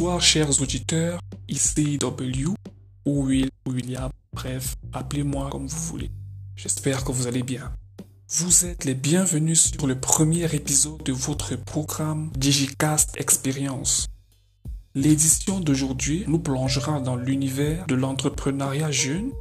Bonsoir 0.00 0.22
chers 0.22 0.62
auditeurs, 0.62 1.20
ici 1.46 1.98
W 1.98 2.46
ou 3.04 3.24
Will 3.26 3.50
ou 3.66 3.72
William, 3.72 4.10
bref, 4.32 4.74
appelez-moi 4.94 5.50
comme 5.50 5.66
vous 5.66 5.86
voulez. 5.88 6.10
J'espère 6.56 7.04
que 7.04 7.12
vous 7.12 7.26
allez 7.26 7.42
bien. 7.42 7.70
Vous 8.30 8.64
êtes 8.64 8.86
les 8.86 8.94
bienvenus 8.94 9.72
sur 9.72 9.86
le 9.86 10.00
premier 10.00 10.54
épisode 10.54 11.02
de 11.02 11.12
votre 11.12 11.54
programme 11.54 12.30
Digicast 12.34 13.14
Experience. 13.20 14.08
L'édition 14.94 15.60
d'aujourd'hui 15.60 16.24
nous 16.26 16.38
plongera 16.38 17.00
dans 17.00 17.16
l'univers 17.16 17.86
de 17.86 17.94
l'entrepreneuriat 17.94 18.90
jeune 18.90 19.32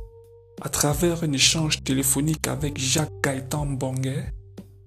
à 0.62 0.68
travers 0.68 1.24
un 1.24 1.32
échange 1.32 1.86
téléphonique 1.86 2.50
avec 2.50 2.78
Jacques 2.78 3.14
Gaëtan 3.24 3.66
Bonguet, 3.66 4.34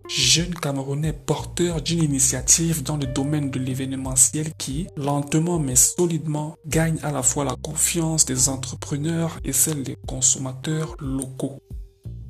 jeune 0.08 0.54
Camerounais 0.54 1.12
porteur 1.12 1.80
d'une 1.80 2.02
initiative 2.02 2.82
dans 2.82 2.96
le 2.96 3.06
domaine 3.06 3.50
de 3.50 3.58
l'événementiel 3.58 4.52
qui, 4.58 4.86
lentement 4.96 5.58
mais 5.58 5.76
solidement, 5.76 6.56
gagne 6.66 6.98
à 7.02 7.12
la 7.12 7.22
fois 7.22 7.44
la 7.44 7.56
confiance 7.56 8.24
des 8.24 8.48
entrepreneurs 8.48 9.38
et 9.44 9.52
celle 9.52 9.82
des 9.82 9.96
consommateurs 10.06 10.96
locaux. 10.98 11.58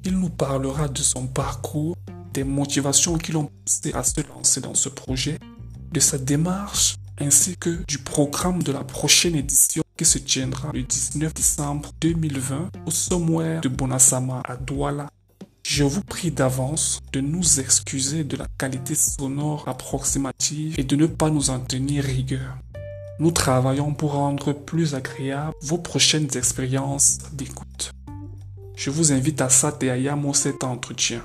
Il 0.05 0.19
nous 0.19 0.31
parlera 0.31 0.89
de 0.89 1.03
son 1.03 1.27
parcours, 1.27 1.97
des 2.33 2.45
motivations 2.45 3.19
qui 3.19 3.33
l'ont 3.33 3.51
poussé 3.65 3.93
à 3.95 4.03
se 4.03 4.21
lancer 4.27 4.61
dans 4.61 4.75
ce 4.75 4.89
projet, 4.89 5.39
de 5.93 6.01
sa 6.01 6.19
démarche 6.19 6.97
ainsi 7.19 7.57
que 7.57 7.85
du 7.87 7.99
programme 7.99 8.63
de 8.63 8.73
la 8.73 8.85
prochaine 8.85 9.37
édition 9.37 9.83
qui 9.97 10.05
se 10.05 10.19
tiendra 10.19 10.71
le 10.73 10.83
19 10.83 11.35
décembre 11.35 11.91
2020 12.01 12.71
au 12.87 12.91
somewhere 12.91 13.61
de 13.61 13.69
Bonasama 13.69 14.43
à 14.45 14.57
Douala. 14.57 15.09
Je 15.65 15.85
vous 15.85 16.03
prie 16.03 16.33
d'avance 16.33 17.01
de 17.13 17.21
nous 17.21 17.61
excuser 17.61 18.25
de 18.25 18.37
la 18.37 18.47
qualité 18.59 18.95
sonore 18.95 19.69
approximative 19.69 20.75
et 20.79 20.83
de 20.83 20.97
ne 20.97 21.07
pas 21.07 21.31
nous 21.31 21.51
en 21.51 21.61
tenir 21.61 22.03
rigueur. 22.05 22.59
Nous 23.21 23.31
travaillons 23.31 23.95
pour 23.95 24.13
rendre 24.13 24.53
plus 24.53 24.95
agréable 24.95 25.55
vos 25.63 25.79
prochaines 25.79 26.29
expériences 26.37 27.19
d'écoute. 27.33 27.93
Je 28.75 28.91
vous 28.91 29.13
invite 29.13 29.41
à 29.41 29.49
et 29.81 29.91
à 29.91 30.17
cet 30.35 30.65
entretien. 30.65 31.23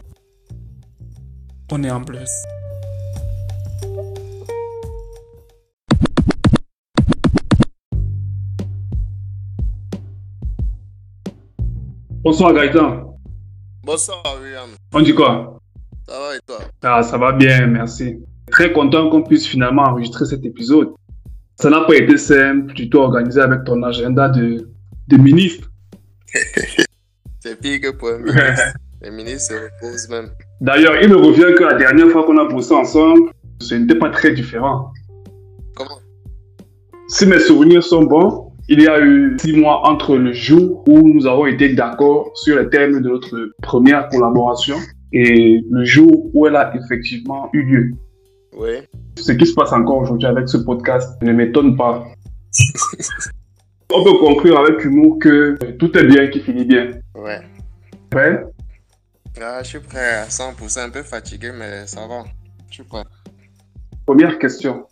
On 1.72 1.84
est 1.84 1.92
en 1.92 2.00
bleu. 2.00 2.24
Bonsoir 12.24 12.54
Gaëtan. 12.54 13.07
Bonsoir 13.88 14.22
William. 14.44 14.68
On 14.94 15.00
dit 15.00 15.16
quoi? 15.16 15.62
Ça 16.10 16.20
va 16.20 16.36
et 16.36 16.40
toi? 16.46 16.60
Ah, 16.84 17.02
ça 17.04 17.18
va 17.18 17.32
bien, 17.32 17.68
merci. 17.68 18.20
Très 18.52 18.74
content 18.74 19.10
qu'on 19.10 19.24
puisse 19.24 19.48
finalement 19.48 19.84
enregistrer 19.84 20.26
cet 20.26 20.44
épisode. 20.44 20.90
Ça 21.56 21.70
n'a 21.70 21.80
pas 21.86 21.96
été 21.96 22.18
simple, 22.18 22.74
tu 22.74 22.90
t'es 22.90 22.98
organisé 22.98 23.40
avec 23.40 23.64
ton 23.64 23.82
agenda 23.84 24.28
de, 24.28 24.68
de 25.08 25.16
ministre. 25.18 25.72
C'est 27.40 27.58
pire 27.62 27.80
que 27.80 27.92
pour 27.92 28.10
un 28.10 28.18
ministre. 28.18 28.74
Les 29.04 29.10
ministres 29.10 29.54
se 29.54 29.54
reposent 29.54 30.10
même. 30.10 30.32
D'ailleurs, 30.60 31.02
il 31.02 31.08
me 31.08 31.16
revient 31.16 31.56
que 31.58 31.64
la 31.64 31.76
dernière 31.76 32.10
fois 32.10 32.26
qu'on 32.26 32.38
a 32.40 32.46
bossé 32.46 32.74
ensemble, 32.74 33.32
ce 33.62 33.76
n'était 33.76 33.96
pas 33.96 34.10
très 34.10 34.34
différent. 34.34 34.92
Comment? 35.78 36.02
Si 37.08 37.26
mes 37.26 37.40
souvenirs 37.40 37.86
sont 37.86 38.04
bons, 38.04 38.47
il 38.70 38.82
y 38.82 38.88
a 38.88 39.00
eu 39.00 39.38
six 39.40 39.54
mois 39.54 39.88
entre 39.88 40.18
le 40.18 40.34
jour 40.34 40.84
où 40.88 41.10
nous 41.10 41.26
avons 41.26 41.46
été 41.46 41.74
d'accord 41.74 42.32
sur 42.36 42.60
les 42.60 42.70
termes 42.70 43.02
de 43.02 43.10
notre 43.10 43.52
première 43.62 44.10
collaboration 44.10 44.76
et 45.14 45.62
le 45.70 45.86
jour 45.86 46.30
où 46.34 46.48
elle 46.48 46.56
a 46.56 46.74
effectivement 46.76 47.50
eu 47.54 47.62
lieu. 47.64 47.92
Oui. 48.58 48.80
Ce 49.16 49.32
qui 49.32 49.46
se 49.46 49.54
passe 49.54 49.72
encore 49.72 50.00
aujourd'hui 50.00 50.28
avec 50.28 50.50
ce 50.50 50.58
podcast 50.58 51.22
ne 51.22 51.32
m'étonne 51.32 51.78
pas. 51.78 52.06
On 53.94 54.04
peut 54.04 54.18
conclure 54.20 54.60
avec 54.60 54.84
humour 54.84 55.18
que 55.20 55.58
tout 55.80 55.98
est 55.98 56.04
bien 56.04 56.28
qui 56.28 56.42
finit 56.42 56.66
bien. 56.66 56.92
Ouais. 57.16 57.40
Prêt? 58.10 58.44
Ah, 59.42 59.60
je 59.64 59.68
suis 59.68 59.80
prêt 59.80 60.16
à 60.16 60.26
100%, 60.26 60.80
un 60.80 60.90
peu 60.90 61.04
fatigué, 61.04 61.52
mais 61.58 61.86
ça 61.88 62.02
va. 62.08 62.26
Je 62.70 62.76
suis 62.76 62.84
prêt. 62.84 63.04
Première 64.06 64.38
question. 64.40 64.86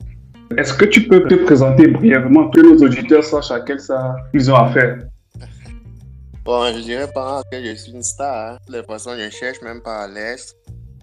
Est-ce 0.57 0.73
que 0.73 0.85
tu 0.85 1.07
peux 1.07 1.27
te 1.27 1.35
présenter 1.35 1.87
brièvement 1.87 2.49
que 2.49 2.61
nos 2.61 2.77
auditeurs 2.85 3.23
sachent 3.23 3.51
à 3.51 3.59
quel 3.61 3.79
ça 3.79 4.15
ils 4.33 4.49
ont 4.51 4.55
affaire? 4.55 4.99
Bon, 6.43 6.71
je 6.73 6.79
dirais 6.81 7.11
pas 7.11 7.41
que 7.51 7.63
je 7.63 7.73
suis 7.75 7.91
une 7.91 8.03
star. 8.03 8.59
hein. 8.71 8.81
Façon, 8.87 9.11
je 9.17 9.25
ne 9.25 9.29
cherche 9.29 9.61
même 9.63 9.81
pas 9.81 10.03
à 10.03 10.07
l'est. 10.07 10.55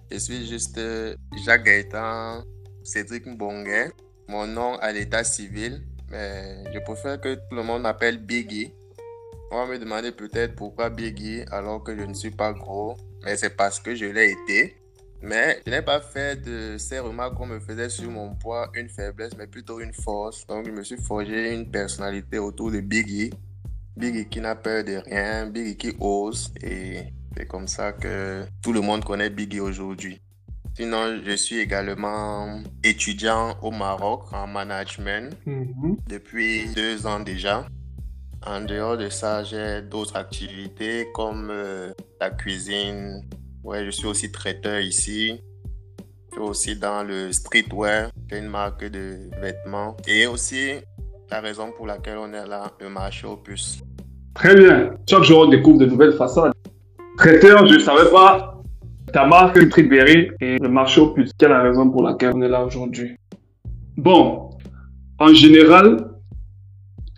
Je 0.09 0.17
suis 0.17 0.47
juste 0.47 0.77
euh, 0.77 1.15
Jacques 1.45 1.63
Gaëtan, 1.65 2.43
Cédric 2.83 3.25
Mbonguet. 3.25 3.91
Mon 4.29 4.47
nom 4.47 4.75
à 4.75 4.91
l'état 4.93 5.23
civil, 5.25 5.81
mais 6.09 6.63
je 6.73 6.79
préfère 6.79 7.19
que 7.19 7.35
tout 7.35 7.55
le 7.55 7.63
monde 7.63 7.81
m'appelle 7.81 8.19
Biggie. 8.19 8.73
On 9.51 9.65
va 9.65 9.73
me 9.73 9.77
demander 9.77 10.11
peut-être 10.13 10.55
pourquoi 10.55 10.89
Biggie 10.89 11.43
alors 11.51 11.83
que 11.83 11.95
je 11.95 12.03
ne 12.03 12.13
suis 12.13 12.31
pas 12.31 12.53
gros, 12.53 12.95
mais 13.25 13.35
c'est 13.35 13.55
parce 13.55 13.79
que 13.79 13.93
je 13.93 14.05
l'ai 14.05 14.31
été. 14.31 14.77
Mais 15.23 15.61
je 15.65 15.71
n'ai 15.71 15.81
pas 15.81 16.01
fait 16.01 16.35
de 16.41 16.77
ces 16.77 16.99
remarques 16.99 17.35
qu'on 17.35 17.45
me 17.45 17.61
faisait 17.61 17.87
sur 17.87 18.11
mon 18.11 18.35
poids 18.35 18.69
une 18.73 18.89
faiblesse, 18.89 19.31
mais 19.37 19.47
plutôt 19.47 19.79
une 19.79 19.93
force. 19.93 20.45
Donc 20.47 20.65
je 20.65 20.71
me 20.71 20.83
suis 20.83 20.97
forgé 20.97 21.53
une 21.53 21.71
personnalité 21.71 22.39
autour 22.39 22.71
de 22.71 22.81
Biggie. 22.81 23.31
Biggie 23.95 24.27
qui 24.27 24.41
n'a 24.41 24.55
peur 24.55 24.83
de 24.83 25.01
rien, 25.05 25.47
Biggie 25.47 25.77
qui 25.77 25.95
ose. 26.01 26.53
Et 26.61 27.03
c'est 27.37 27.47
comme 27.47 27.69
ça 27.69 27.93
que 27.93 28.43
tout 28.61 28.73
le 28.73 28.81
monde 28.81 29.05
connaît 29.05 29.29
Biggie 29.29 29.61
aujourd'hui. 29.61 30.19
Sinon, 30.75 31.21
je 31.25 31.35
suis 31.37 31.59
également 31.59 32.61
étudiant 32.83 33.57
au 33.61 33.71
Maroc 33.71 34.33
en 34.33 34.47
management 34.47 35.33
depuis 36.09 36.65
deux 36.75 37.07
ans 37.07 37.21
déjà. 37.21 37.65
En 38.45 38.59
dehors 38.59 38.97
de 38.97 39.07
ça, 39.07 39.41
j'ai 39.45 39.83
d'autres 39.83 40.17
activités 40.17 41.07
comme 41.13 41.49
euh, 41.49 41.93
la 42.19 42.29
cuisine. 42.29 43.23
Ouais, 43.63 43.85
je 43.85 43.91
suis 43.91 44.07
aussi 44.07 44.29
traiteur 44.29 44.81
ici. 44.81 45.39
Je 46.31 46.35
suis 46.35 46.41
aussi 46.41 46.75
dans 46.75 47.01
le 47.07 47.31
streetwear, 47.31 48.09
est 48.29 48.39
une 48.39 48.49
marque 48.49 48.83
de 48.83 49.29
vêtements. 49.41 49.95
Et 50.05 50.27
aussi, 50.27 50.73
la 51.31 51.39
raison 51.39 51.71
pour 51.71 51.87
laquelle 51.87 52.17
on 52.17 52.33
est 52.33 52.45
là, 52.45 52.73
le 52.81 52.89
marché 52.89 53.25
aux 53.25 53.37
puces. 53.37 53.81
Très 54.33 54.53
bien. 54.53 54.91
Chaque 55.09 55.23
jour, 55.23 55.45
on 55.47 55.49
découvre 55.49 55.77
de 55.77 55.85
nouvelles 55.85 56.11
façades. 56.11 56.51
Traiteur, 57.17 57.65
je 57.65 57.75
ne 57.75 57.79
savais 57.79 58.11
pas. 58.11 58.61
Ta 59.13 59.25
marque, 59.25 59.55
le 59.55 59.69
Triberry 59.69 60.29
et 60.41 60.57
le 60.57 60.67
marché 60.67 60.99
au 60.99 61.13
plus. 61.13 61.31
Quelle 61.37 61.51
est 61.51 61.53
la 61.53 61.61
raison 61.61 61.89
pour 61.89 62.03
laquelle 62.03 62.33
on 62.35 62.41
est 62.41 62.49
là 62.49 62.65
aujourd'hui? 62.65 63.15
Bon, 63.95 64.49
en 65.19 65.33
général, 65.33 66.09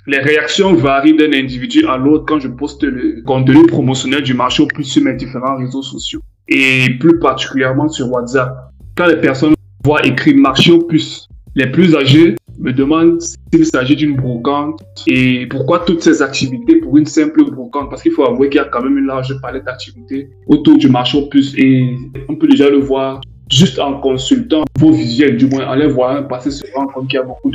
les 0.05 0.19
réactions 0.19 0.75
varient 0.75 1.17
d'un 1.17 1.33
individu 1.33 1.87
à 1.87 1.97
l'autre 1.97 2.25
quand 2.27 2.39
je 2.39 2.49
poste 2.49 2.83
le 2.83 3.23
contenu 3.23 3.65
promotionnel 3.65 4.21
du 4.21 4.35
marché 4.35 4.61
au 4.61 4.67
plus 4.67 4.83
sur 4.83 5.01
mes 5.01 5.15
différents 5.15 5.57
réseaux 5.57 5.81
sociaux. 5.81 6.21
Et 6.47 6.89
plus 6.99 7.19
particulièrement 7.19 7.89
sur 7.89 8.11
WhatsApp. 8.11 8.71
Quand 8.95 9.07
les 9.07 9.17
personnes 9.17 9.55
voient 9.83 10.05
écrit 10.05 10.33
marché 10.33 10.71
au 10.71 10.79
plus, 10.79 11.27
les 11.55 11.67
plus 11.67 11.95
âgés 11.95 12.35
me 12.59 12.71
demandent 12.71 13.21
s'il 13.21 13.65
s'agit 13.65 13.95
d'une 13.95 14.15
brocante 14.15 14.81
et 15.07 15.45
pourquoi 15.47 15.79
toutes 15.79 16.01
ces 16.01 16.21
activités 16.21 16.77
pour 16.77 16.97
une 16.97 17.05
simple 17.05 17.43
brocante 17.51 17.89
parce 17.89 18.01
qu'il 18.01 18.11
faut 18.11 18.25
avouer 18.25 18.49
qu'il 18.49 18.57
y 18.57 18.63
a 18.63 18.65
quand 18.65 18.81
même 18.81 18.97
une 18.97 19.07
large 19.07 19.39
palette 19.41 19.65
d'activités 19.65 20.29
autour 20.47 20.77
du 20.77 20.89
marché 20.89 21.17
aux 21.17 21.27
puces 21.27 21.53
et 21.57 21.95
on 22.29 22.35
peut 22.35 22.47
déjà 22.47 22.69
le 22.69 22.79
voir 22.79 23.21
juste 23.51 23.79
en 23.79 23.99
consultant 23.99 24.63
vos 24.79 24.91
visuels 24.91 25.37
du 25.37 25.47
moins 25.47 25.67
en 25.67 25.75
les 25.75 25.87
voyant 25.87 26.23
passer 26.23 26.51
se 26.51 26.63
rend 26.73 26.87
compte 26.87 27.07
qu'il 27.07 27.17
y 27.17 27.21
a 27.21 27.25
beaucoup 27.25 27.51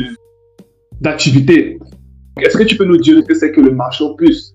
d'activités. 1.01 1.79
Est-ce 2.41 2.57
que 2.57 2.65
tu 2.65 2.77
peux 2.77 2.85
nous 2.85 2.99
dire 2.99 3.17
ce 3.17 3.23
que 3.23 3.35
c'est 3.35 3.53
que 3.53 3.61
le 3.61 3.73
marché 3.73 4.05
aux 4.05 4.15
puces 4.15 4.55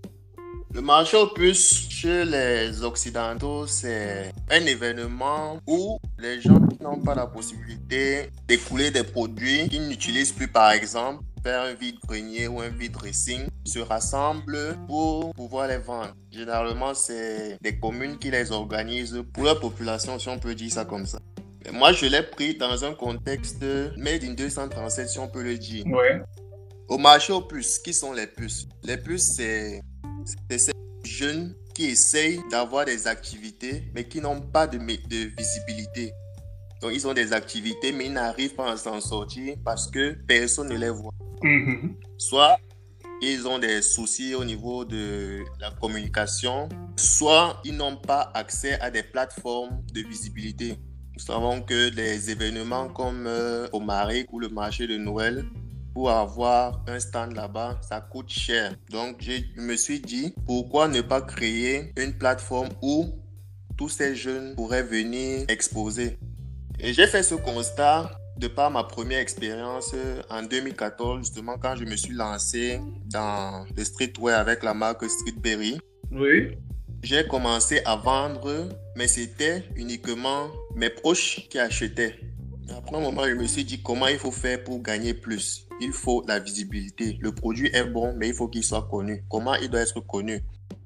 Le 0.74 0.82
marché 0.82 1.18
aux 1.18 1.28
puces 1.28 1.85
chez 1.96 2.26
les 2.26 2.84
Occidentaux, 2.84 3.68
c'est 3.68 4.34
un 4.52 4.66
événement 4.66 5.60
où 5.66 5.98
les 6.20 6.42
gens 6.42 6.60
qui 6.68 6.84
n'ont 6.84 7.00
pas 7.00 7.16
la 7.16 7.26
possibilité 7.26 8.32
d'écouler 8.50 8.92
des 8.92 9.04
produits 9.04 9.70
qu'ils 9.70 9.88
n'utilisent 9.88 10.34
plus, 10.34 10.50
par 10.50 10.72
exemple, 10.72 11.24
faire 11.42 11.62
un 11.62 11.74
vide-grenier 11.74 12.50
ou 12.50 12.60
un 12.60 12.68
vide-dressing, 12.68 13.48
se 13.66 13.80
rassemblent 13.80 14.76
pour 14.88 15.34
pouvoir 15.36 15.70
les 15.70 15.78
vendre. 15.78 16.14
Généralement, 16.32 16.94
c'est 16.94 17.58
des 17.62 17.80
communes 17.80 18.18
qui 18.18 18.30
les 18.30 18.52
organisent 18.52 19.24
pour 19.34 19.46
leur 19.46 19.62
population, 19.62 20.20
si 20.20 20.28
on 20.28 20.38
peut 20.38 20.54
dire 20.54 20.74
ça 20.74 20.84
comme 20.84 21.06
ça. 21.06 21.20
Moi, 21.72 21.94
je 21.94 22.08
l'ai 22.08 22.24
pris 22.24 22.58
dans 22.58 22.84
un 22.84 22.94
contexte 22.94 23.64
made 23.96 24.26
in 24.26 24.34
237, 24.34 25.08
si 25.08 25.20
on 25.20 25.30
peut 25.30 25.44
le 25.44 25.58
dire. 25.58 25.86
Ouais. 25.88 26.22
Au 26.90 26.98
marché 26.98 27.32
aux 27.32 27.42
puces, 27.42 27.80
qui 27.80 27.94
sont 27.94 28.12
les 28.12 28.28
puces? 28.28 28.68
Les 28.84 28.98
puces, 28.98 29.38
c'est 29.38 29.82
ces 30.58 30.74
jeunes 31.06 31.56
qui 31.76 31.86
essayent 31.86 32.42
d'avoir 32.50 32.86
des 32.86 33.06
activités, 33.06 33.84
mais 33.94 34.06
qui 34.06 34.22
n'ont 34.22 34.42
pas 34.42 34.66
de, 34.66 34.78
de 34.78 35.36
visibilité. 35.38 36.14
Donc, 36.82 36.92
ils 36.94 37.08
ont 37.08 37.14
des 37.14 37.34
activités, 37.34 37.92
mais 37.92 38.06
ils 38.06 38.14
n'arrivent 38.14 38.56
pas 38.56 38.72
à 38.72 38.78
s'en 38.78 39.02
sortir 39.02 39.56
parce 39.64 39.92
que 39.92 40.14
personne 40.26 40.70
ne 40.70 40.78
les 40.78 40.90
voit. 40.90 41.12
Mhm. 41.44 41.96
Soit 42.18 42.58
ils 43.22 43.48
ont 43.48 43.60
des 43.60 43.82
soucis 43.82 44.36
au 44.36 44.44
niveau 44.44 44.86
de 44.86 45.44
la 45.60 45.72
communication, 45.72 46.70
soit 46.96 47.62
ils 47.66 47.76
n'ont 47.76 47.98
pas 47.98 48.32
accès 48.34 48.80
à 48.80 48.90
des 48.90 49.04
plateformes 49.04 49.82
de 49.94 50.02
visibilité. 50.02 50.78
Nous 51.14 51.24
savons 51.24 51.62
que 51.62 51.90
les 51.96 52.30
événements 52.30 52.90
comme 52.90 53.26
euh, 53.26 53.68
au 53.72 53.80
Marais 53.80 54.26
ou 54.32 54.40
le 54.40 54.50
marché 54.50 54.86
de 54.86 54.98
Noël 54.98 55.46
pour 55.96 56.12
avoir 56.12 56.82
un 56.88 57.00
stand 57.00 57.34
là-bas, 57.36 57.80
ça 57.82 58.02
coûte 58.02 58.30
cher. 58.30 58.76
Donc, 58.92 59.16
je 59.22 59.62
me 59.62 59.78
suis 59.78 60.02
dit, 60.02 60.36
pourquoi 60.46 60.90
ne 60.90 61.00
pas 61.00 61.22
créer 61.22 61.94
une 61.96 62.12
plateforme 62.12 62.68
où 62.82 63.16
tous 63.78 63.88
ces 63.88 64.14
jeunes 64.14 64.56
pourraient 64.56 64.84
venir 64.84 65.46
exposer? 65.48 66.20
Et 66.82 66.92
j'ai 66.92 67.08
fait 67.08 67.24
ce 67.24 67.36
constat 67.36 68.12
de 68.38 68.50
par 68.50 68.70
ma 68.72 68.84
première 68.84 69.20
expérience 69.20 69.96
en 70.30 70.44
2014, 70.44 71.20
justement 71.20 71.58
quand 71.58 71.78
je 71.78 71.86
me 71.86 71.96
suis 71.96 72.14
lancé 72.14 72.82
dans 73.06 73.66
le 73.74 73.84
streetwear 73.86 74.38
avec 74.38 74.64
la 74.64 74.74
marque 74.74 75.10
Streetberry. 75.10 75.80
Oui. 76.12 76.58
J'ai 77.04 77.26
commencé 77.26 77.80
à 77.86 77.96
vendre, 77.96 78.68
mais 78.98 79.08
c'était 79.08 79.64
uniquement 79.78 80.50
mes 80.76 80.90
proches 80.90 81.48
qui 81.50 81.58
achetaient. 81.58 82.20
Après 82.70 82.98
un 82.98 83.02
moment, 83.02 83.26
je 83.26 83.34
me 83.34 83.46
suis 83.46 83.64
dit 83.64 83.82
comment 83.82 84.08
il 84.08 84.18
faut 84.18 84.32
faire 84.32 84.64
pour 84.64 84.82
gagner 84.82 85.14
plus. 85.14 85.68
Il 85.82 85.92
faut 85.92 86.24
la 86.28 86.40
visibilité. 86.40 87.18
Le 87.22 87.32
produit 87.32 87.70
est 87.74 87.84
bon, 87.84 88.14
mais 88.18 88.30
il 88.30 88.34
faut 88.34 88.48
qu'il 88.48 88.64
soit 88.64 88.88
connu. 88.90 89.24
Comment 89.30 89.56
il 89.56 89.70
doit 89.70 89.82
être 89.82 90.00
connu? 90.02 90.42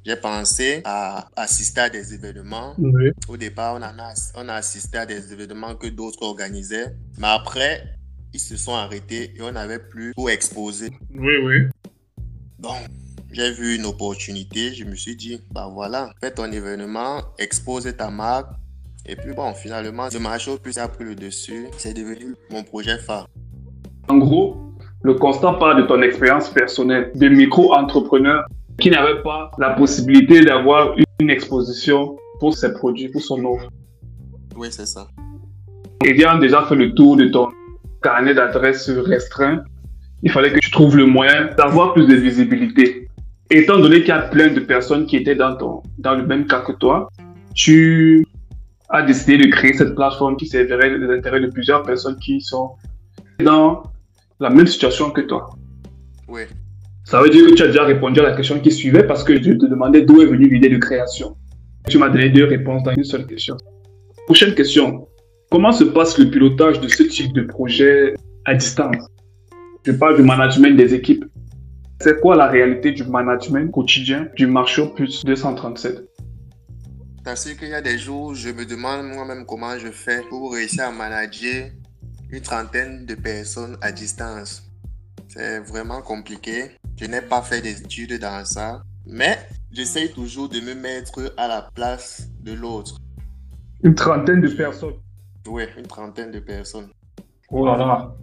J'ai 0.06 0.16
pensé 0.16 0.81
à 0.86 1.28
assister 1.36 1.81
à 1.81 1.90
des 1.90 2.14
événements. 2.14 2.74
Oui. 2.78 3.12
Au 3.28 3.38
départ, 3.38 3.76
on, 3.76 3.81
a, 3.81 4.14
on 4.36 4.50
a 4.50 4.54
assisté 4.54 4.98
à 4.98 5.06
des 5.06 5.31
événements 5.31 5.76
que 5.76 5.88
d'autres 5.88 6.24
organisaient. 6.24 6.96
Mais 7.18 7.28
après, 7.28 7.84
ils 8.34 8.40
se 8.40 8.58
sont 8.58 8.74
arrêtés 8.74 9.34
et 9.38 9.42
on 9.42 9.52
n'avait 9.52 9.80
plus 9.80 10.14
pour 10.14 10.30
exposer. 10.30 10.92
Oui, 11.14 11.34
oui. 11.44 11.68
Donc, 12.60 12.78
j'ai 13.32 13.52
vu 13.52 13.75
une 13.75 13.86
opportunité. 13.86 14.74
Je 14.74 14.86
me 14.86 14.96
suis 14.96 15.16
dit, 15.16 15.42
bah 15.52 15.70
voilà, 15.72 16.12
fais 16.22 16.32
ton 16.32 16.52
événement, 16.52 17.24
expose 17.38 17.94
ta 17.96 18.10
marque. 18.10 18.52
Et 19.12 19.16
puis 19.16 19.34
bon, 19.34 19.56
finalement, 19.56 20.08
le 20.14 20.20
marché 20.20 20.52
au 20.52 20.58
plus 20.58 20.78
a 20.78 20.88
pris 20.88 21.04
le 21.04 21.16
dessus. 21.16 21.66
C'est 21.78 21.96
devenu 21.96 22.36
mon 22.52 22.62
projet 22.62 23.00
phare. 23.00 23.28
En 24.08 24.18
gros, 24.18 24.56
le 25.02 25.16
constat 25.16 25.54
part 25.54 25.76
de 25.78 25.82
ton 25.82 26.04
expérience 26.04 26.50
personnelle 26.50 27.12
de 27.16 27.28
micro-entrepreneur 27.28 28.44
qui 28.80 28.92
n'avait 28.92 29.24
pas 29.24 29.50
la 29.58 29.72
possibilité 29.72 30.42
d'avoir 30.42 30.94
une 31.20 31.32
exposition 31.32 32.18
pour 32.40 32.56
ses 32.56 32.72
produits, 32.72 33.10
pour 33.10 33.22
son 33.22 33.44
offre. 33.46 33.68
Oui, 34.56 34.68
c'est 34.70 34.86
ça. 34.86 35.08
Ayant 36.06 36.38
déjà 36.38 36.64
fait 36.66 36.76
le 36.76 36.94
tour 36.94 37.18
de 37.18 37.26
ton 37.30 37.48
carnet 38.04 38.36
d'adresses 38.36 38.92
restreint, 38.92 39.64
il 40.22 40.30
fallait 40.30 40.54
que 40.54 40.60
tu 40.60 40.70
trouves 40.70 40.96
le 40.96 41.08
moyen 41.08 41.50
d'avoir 41.58 41.94
plus 41.94 42.06
de 42.06 42.16
visibilité. 42.16 43.08
Étant 43.50 43.80
donné 43.80 44.02
qu'il 44.02 44.10
y 44.10 44.12
a 44.12 44.22
plein 44.22 44.50
de 44.50 44.60
personnes 44.60 45.08
qui 45.08 45.18
étaient 45.18 45.34
dans, 45.34 45.56
ton, 45.56 45.82
dans 45.98 46.14
le 46.14 46.28
même 46.28 46.46
cas 46.46 46.62
que 46.62 46.74
toi, 46.74 47.10
tu 47.56 48.24
as 48.89 49.03
décidé 49.03 49.38
de 49.38 49.47
créer 49.47 49.74
cette 49.74 49.95
plateforme 49.95 50.36
qui 50.36 50.47
servirait 50.47 50.97
les 50.97 51.09
intérêts 51.15 51.41
de 51.41 51.47
plusieurs 51.47 51.83
personnes 51.83 52.18
qui 52.18 52.41
sont 52.41 52.71
dans 53.44 53.83
la 54.39 54.50
même 54.50 54.68
situation 54.68 55.12
que 55.12 55.21
toi. 55.21 55.50
Oui. 56.27 56.41
Ça 57.06 57.21
veut 57.21 57.30
dire 57.30 57.45
que 57.47 57.53
tu 57.53 57.63
as 57.63 57.68
déjà 57.68 57.83
répondu 57.83 58.19
à 58.19 58.24
la 58.24 58.36
question 58.36 58.59
qui 58.59 58.71
suivait 58.71 59.03
parce 59.03 59.24
que 59.24 59.41
je 59.41 59.51
te 59.51 59.65
demandais 59.65 60.01
d'où 60.01 60.21
est 60.21 60.25
venue 60.25 60.47
l'idée 60.47 60.69
de 60.69 60.77
création. 60.77 61.36
Tu 61.88 61.97
m'as 61.97 62.09
donné 62.09 62.30
deux 62.30 62.45
réponses 62.45 62.83
dans 62.83 62.94
une 62.94 63.03
seule 63.03 63.25
question. 63.25 63.57
Prochaine 64.25 64.53
question. 64.53 65.07
Comment 65.50 65.71
se 65.71 65.83
passe 65.83 66.18
le 66.19 66.30
pilotage 66.30 66.80
de 66.80 66.88
ce 66.88 67.03
type 67.03 67.33
de 67.33 67.41
projet 67.41 68.13
à 68.45 68.53
distance? 68.53 69.07
Je 69.83 69.91
parle 69.91 70.18
du 70.18 70.24
management 70.24 70.75
des 70.75 70.94
équipes. 70.94 71.25
C'est 72.01 72.21
quoi 72.21 72.36
la 72.36 72.47
réalité 72.47 72.91
du 72.91 73.03
management 73.03 73.71
quotidien 73.71 74.27
du 74.36 74.45
marché 74.45 74.83
plus 74.95 75.25
237 75.25 76.09
C'est 77.25 77.56
qu'il 77.56 77.69
y 77.69 77.74
a 77.74 77.81
des 77.81 78.00
jours, 78.00 78.33
je 78.33 78.50
me 78.50 78.66
demande 78.66 79.06
moi-même 79.06 79.45
comment 79.45 79.77
je 79.77 79.92
fais 79.92 80.21
pour 80.30 80.54
réussir 80.54 80.86
à 80.86 80.92
manager 80.92 81.69
une 82.31 82.42
trentaine 82.42 83.06
de 83.06 83.16
personnes 83.16 83.77
à 83.81 83.92
distance. 83.92 84.68
C'est 85.27 85.60
vraiment 85.60 86.01
compliqué. 86.01 86.71
Je 86.98 87.06
n'ai 87.06 87.21
pas 87.21 87.42
fait 87.44 87.62
d'études 87.62 88.19
dans 88.19 88.44
ça, 88.45 88.81
mais 89.06 89.38
j'essaye 89.71 90.12
toujours 90.12 90.50
de 90.50 90.60
me 90.60 90.74
mettre 90.74 91.33
à 91.38 91.48
la 91.48 91.69
place 91.74 92.27
de 92.42 92.54
l'autre. 92.54 92.98
Une 93.83 93.95
trentaine 93.95 94.42
de 94.42 94.50
personnes. 94.50 94.95
Oui, 95.48 95.63
une 95.77 95.88
trentaine 95.88 96.31
de 96.31 96.39
personnes. 96.39 96.89
Oh 97.50 97.65
là 97.65 97.77
là. 97.77 98.15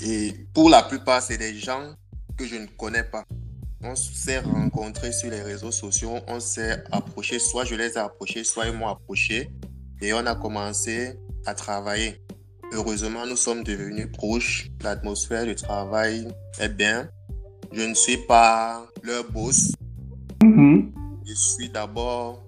Et 0.00 0.46
pour 0.54 0.70
la 0.70 0.82
plupart, 0.82 1.22
c'est 1.22 1.38
des 1.38 1.54
gens 1.54 1.94
que 2.38 2.46
je 2.46 2.56
ne 2.56 2.66
connais 2.66 3.04
pas. 3.04 3.24
On 3.86 3.94
s'est 3.94 4.38
rencontrés 4.38 5.12
sur 5.12 5.30
les 5.30 5.42
réseaux 5.42 5.70
sociaux, 5.70 6.18
on 6.26 6.40
s'est 6.40 6.82
approchés, 6.90 7.38
soit 7.38 7.66
je 7.66 7.74
les 7.74 7.92
ai 7.92 7.98
approchés, 7.98 8.42
soit 8.42 8.66
ils 8.66 8.72
m'ont 8.72 8.88
approché, 8.88 9.50
et 10.00 10.14
on 10.14 10.24
a 10.24 10.34
commencé 10.34 11.18
à 11.44 11.54
travailler. 11.54 12.24
Heureusement, 12.72 13.26
nous 13.26 13.36
sommes 13.36 13.62
devenus 13.62 14.10
proches. 14.10 14.70
L'atmosphère 14.82 15.44
de 15.46 15.52
travail 15.52 16.26
est 16.58 16.70
bien. 16.70 17.10
Je 17.72 17.82
ne 17.82 17.92
suis 17.92 18.16
pas 18.16 18.86
leur 19.02 19.30
boss. 19.30 19.72
Mhm. 20.42 20.90
Je 21.26 21.34
suis 21.34 21.68
d'abord 21.68 22.42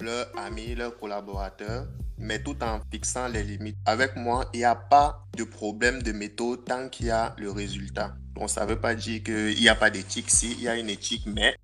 leur 0.00 0.26
ami, 0.38 0.74
leur 0.74 0.98
collaborateur, 0.98 1.86
mais 2.18 2.42
tout 2.42 2.56
en 2.62 2.80
fixant 2.90 3.28
les 3.28 3.42
limites. 3.42 3.76
Avec 3.86 4.16
moi, 4.16 4.46
il 4.54 4.58
n'y 4.58 4.64
a 4.64 4.74
pas 4.74 5.24
de 5.36 5.44
problème 5.44 6.02
de 6.02 6.12
méthode 6.12 6.64
tant 6.64 6.88
qu'il 6.88 7.06
y 7.06 7.10
a 7.10 7.34
le 7.38 7.50
résultat. 7.50 8.14
Donc, 8.34 8.50
ça 8.50 8.64
ne 8.64 8.70
veut 8.70 8.80
pas 8.80 8.94
dire 8.94 9.22
qu'il 9.22 9.60
n'y 9.60 9.68
a 9.68 9.74
pas 9.74 9.90
d'éthique. 9.90 10.30
Si, 10.30 10.52
il 10.58 10.64
y 10.64 10.68
a 10.68 10.78
une 10.78 10.88
éthique, 10.88 11.26
mais 11.26 11.54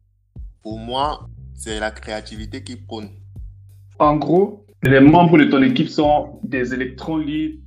pour 0.63 0.79
moi, 0.79 1.29
c'est 1.55 1.79
la 1.81 1.91
créativité 1.91 2.63
qui 2.63 2.77
prône. 2.77 3.11
En 3.99 4.17
gros, 4.17 4.67
les 4.83 5.01
membres 5.01 5.39
de 5.39 5.45
ton 5.45 5.63
équipe 5.63 5.89
sont 5.89 6.41
des 6.43 6.75
électrons 6.75 7.17
libres, 7.17 7.61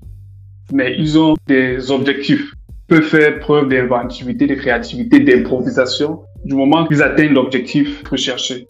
mais 0.72 0.96
ils 0.98 1.18
ont 1.18 1.36
des 1.48 1.90
objectifs 1.92 2.54
peuvent 2.88 3.04
faire 3.04 3.40
preuve 3.40 3.68
d'inventivité, 3.68 4.48
de 4.48 4.56
créativité, 4.56 5.20
d'improvisation 5.20 6.22
du 6.46 6.56
moment 6.56 6.88
qu'ils 6.88 7.04
atteignent 7.04 7.34
l'objectif 7.34 8.04
recherché. 8.10 8.66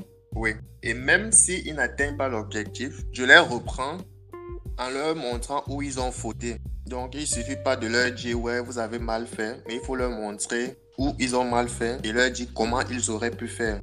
Et 0.83 0.93
même 0.93 1.31
s'ils 1.31 1.75
n'atteignent 1.75 2.17
pas 2.17 2.29
l'objectif, 2.29 3.01
je 3.11 3.23
les 3.23 3.37
reprends 3.37 3.97
en 4.77 4.89
leur 4.89 5.15
montrant 5.15 5.63
où 5.67 5.81
ils 5.81 5.99
ont 5.99 6.11
fauté. 6.11 6.57
Donc, 6.85 7.15
il 7.15 7.27
suffit 7.27 7.57
pas 7.57 7.75
de 7.75 7.87
leur 7.87 8.11
dire, 8.11 8.39
ouais, 8.39 8.61
vous 8.61 8.77
avez 8.77 8.99
mal 8.99 9.27
fait, 9.27 9.61
mais 9.67 9.75
il 9.75 9.81
faut 9.81 9.95
leur 9.95 10.11
montrer 10.11 10.77
où 10.97 11.13
ils 11.19 11.35
ont 11.35 11.43
mal 11.43 11.67
fait 11.67 11.99
et 12.03 12.11
leur 12.11 12.31
dire 12.31 12.47
comment 12.55 12.81
ils 12.89 13.11
auraient 13.11 13.31
pu 13.31 13.47
faire. 13.47 13.81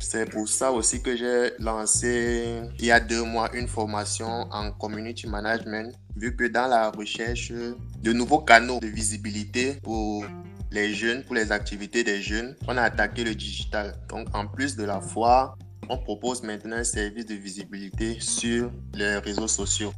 C'est 0.00 0.30
pour 0.30 0.48
ça 0.48 0.70
aussi 0.70 1.02
que 1.02 1.16
j'ai 1.16 1.50
lancé 1.58 2.60
il 2.78 2.84
y 2.84 2.92
a 2.92 3.00
deux 3.00 3.24
mois 3.24 3.50
une 3.52 3.66
formation 3.66 4.46
en 4.50 4.70
community 4.70 5.26
management, 5.26 5.92
vu 6.16 6.36
que 6.36 6.44
dans 6.44 6.68
la 6.68 6.90
recherche 6.90 7.50
de 7.50 8.12
nouveaux 8.12 8.38
canaux 8.38 8.78
de 8.78 8.86
visibilité 8.86 9.74
pour 9.82 10.24
les 10.70 10.94
jeunes, 10.94 11.24
pour 11.24 11.34
les 11.34 11.50
activités 11.50 12.04
des 12.04 12.22
jeunes, 12.22 12.54
on 12.68 12.76
a 12.76 12.82
attaqué 12.82 13.24
le 13.24 13.34
digital. 13.34 13.94
Donc 14.08 14.28
en 14.34 14.46
plus 14.46 14.76
de 14.76 14.84
la 14.84 15.00
foire, 15.00 15.58
on 15.88 15.98
propose 15.98 16.42
maintenant 16.42 16.76
un 16.76 16.84
service 16.84 17.26
de 17.26 17.34
visibilité 17.34 18.16
sur 18.20 18.70
les 18.94 19.18
réseaux 19.18 19.48
sociaux. 19.48 19.92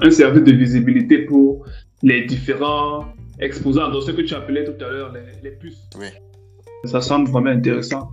Un 0.00 0.10
service 0.10 0.44
de 0.44 0.52
visibilité 0.52 1.18
pour 1.18 1.66
les 2.02 2.24
différents 2.24 3.06
exposants, 3.40 3.90
dans 3.90 4.00
ce 4.00 4.12
que 4.12 4.22
tu 4.22 4.34
appelais 4.34 4.64
tout 4.64 4.82
à 4.84 4.88
l'heure 4.88 5.12
les, 5.12 5.42
les 5.42 5.56
puces. 5.56 5.88
Oui. 5.98 6.06
Ça 6.84 7.00
semble 7.00 7.28
vraiment 7.30 7.50
intéressant. 7.50 8.10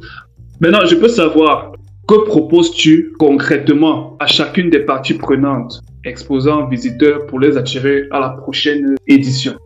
Maintenant, 0.60 0.86
je 0.86 0.96
peux 0.96 1.08
savoir, 1.08 1.74
que 2.08 2.26
proposes-tu 2.26 3.14
concrètement 3.20 4.18
à 4.20 4.28
chacune 4.28 4.70
des 4.70 4.80
parties 4.80 5.14
prenantes, 5.14 5.82
exposants, 6.04 6.68
visiteurs, 6.68 7.26
pour 7.28 7.40
les 7.40 7.58
attirer 7.58 8.08
à 8.12 8.20
la 8.20 8.30
prochaine 8.30 8.96
édition? 9.08 9.58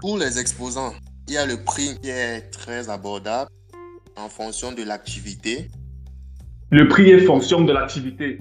Pour 0.00 0.18
les 0.18 0.38
exposants, 0.38 0.92
il 1.28 1.34
y 1.34 1.36
a 1.38 1.46
le 1.46 1.62
prix 1.64 1.98
qui 2.02 2.10
est 2.10 2.50
très 2.50 2.90
abordable 2.90 3.50
en 4.16 4.28
fonction 4.28 4.72
de 4.72 4.82
l'activité. 4.82 5.70
Le 6.74 6.88
prix 6.88 7.08
est 7.08 7.20
fonction 7.20 7.60
de 7.60 7.72
l'activité. 7.72 8.40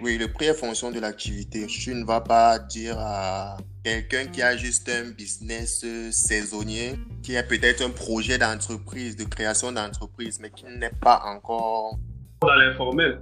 Oui, 0.00 0.16
le 0.16 0.28
prix 0.28 0.46
est 0.46 0.54
fonction 0.54 0.90
de 0.90 0.98
l'activité. 0.98 1.66
Tu 1.66 1.94
ne 1.94 2.06
vas 2.06 2.22
pas 2.22 2.58
dire 2.58 2.96
à 2.98 3.58
quelqu'un 3.84 4.24
qui 4.24 4.40
a 4.40 4.56
juste 4.56 4.88
un 4.88 5.10
business 5.10 5.84
saisonnier, 6.10 6.94
qui 7.22 7.36
a 7.36 7.42
peut-être 7.42 7.84
un 7.84 7.90
projet 7.90 8.38
d'entreprise, 8.38 9.14
de 9.14 9.24
création 9.24 9.72
d'entreprise, 9.72 10.40
mais 10.40 10.48
qui 10.48 10.64
n'est 10.64 10.88
pas 10.88 11.20
encore 11.26 11.98
dans 12.40 12.54
l'informel. 12.54 13.20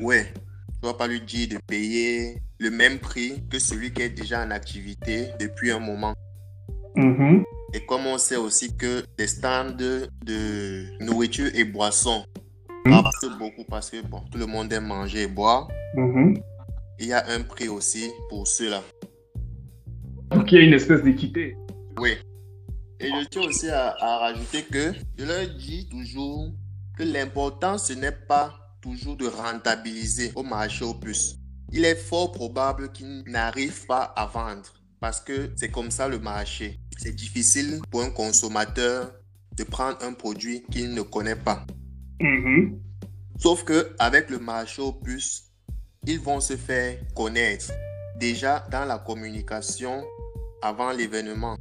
Oui, 0.00 0.16
tu 0.24 0.82
ne 0.82 0.88
vas 0.88 0.94
pas 0.94 1.06
lui 1.06 1.20
dire 1.20 1.50
de 1.50 1.58
payer 1.68 2.42
le 2.58 2.72
même 2.72 2.98
prix 2.98 3.40
que 3.48 3.60
celui 3.60 3.92
qui 3.92 4.02
est 4.02 4.08
déjà 4.08 4.44
en 4.44 4.50
activité 4.50 5.28
depuis 5.38 5.70
un 5.70 5.78
moment. 5.78 6.14
Mhm. 6.96 7.44
Et 7.72 7.86
comme 7.86 8.04
on 8.06 8.18
sait 8.18 8.34
aussi 8.34 8.76
que 8.76 9.04
les 9.16 9.28
stands 9.28 9.76
de 9.76 11.04
nourriture 11.04 11.50
et 11.54 11.62
boissons 11.62 12.24
Beaucoup 13.38 13.64
parce 13.68 13.90
que 13.90 14.00
bon, 14.06 14.20
tout 14.30 14.38
le 14.38 14.46
monde 14.46 14.72
aime 14.72 14.86
manger 14.86 15.22
et 15.22 15.26
boire, 15.26 15.68
Mhm. 15.96 16.34
il 16.98 17.06
y 17.06 17.12
a 17.12 17.24
un 17.28 17.42
prix 17.42 17.68
aussi 17.68 18.10
pour 18.28 18.46
cela. 18.46 18.82
Pour 20.30 20.44
qu'il 20.44 20.58
y 20.58 20.62
ait 20.62 20.66
une 20.66 20.74
espèce 20.74 21.02
d'équité. 21.02 21.56
Oui. 21.98 22.12
Et 23.00 23.08
je 23.08 23.24
tiens 23.28 23.42
aussi 23.42 23.68
à, 23.68 23.94
à 23.98 24.18
rajouter 24.18 24.62
que 24.62 24.92
je 25.18 25.24
leur 25.24 25.46
dis 25.58 25.88
toujours 25.88 26.52
que 26.96 27.02
l'important, 27.02 27.78
ce 27.78 27.94
n'est 27.94 28.12
pas 28.12 28.54
toujours 28.82 29.16
de 29.16 29.26
rentabiliser 29.26 30.32
au 30.34 30.42
marché 30.42 30.84
au 30.84 30.94
plus. 30.94 31.36
Il 31.72 31.84
est 31.84 31.94
fort 31.96 32.32
probable 32.32 32.92
qu'ils 32.92 33.22
n'arrivent 33.26 33.86
pas 33.86 34.02
à 34.16 34.26
vendre 34.26 34.68
parce 35.00 35.20
que 35.20 35.50
c'est 35.56 35.70
comme 35.70 35.90
ça 35.90 36.08
le 36.08 36.18
marché. 36.18 36.78
c'est 36.98 37.14
difficile 37.16 37.80
pour 37.90 38.02
un 38.02 38.10
consommateur 38.10 39.10
de 39.56 39.64
prendre 39.64 39.96
un 40.02 40.12
produit 40.12 40.62
qu'il 40.70 40.92
ne 40.92 41.00
connaît 41.00 41.34
pas. 41.36 41.64
Mhm. 42.20 42.78
Sauf 43.38 43.64
que 43.64 43.94
avec 43.98 44.28
le 44.28 44.38
marché 44.38 44.82
aux 44.82 44.92
puces, 44.92 45.50
ils 46.06 46.20
vont 46.20 46.40
se 46.40 46.56
faire 46.56 46.98
connaître 47.14 47.72
déjà 48.18 48.64
dans 48.70 48.84
la 48.84 48.98
communication 48.98 50.04
avant 50.62 50.92
l'événement. 50.92 51.56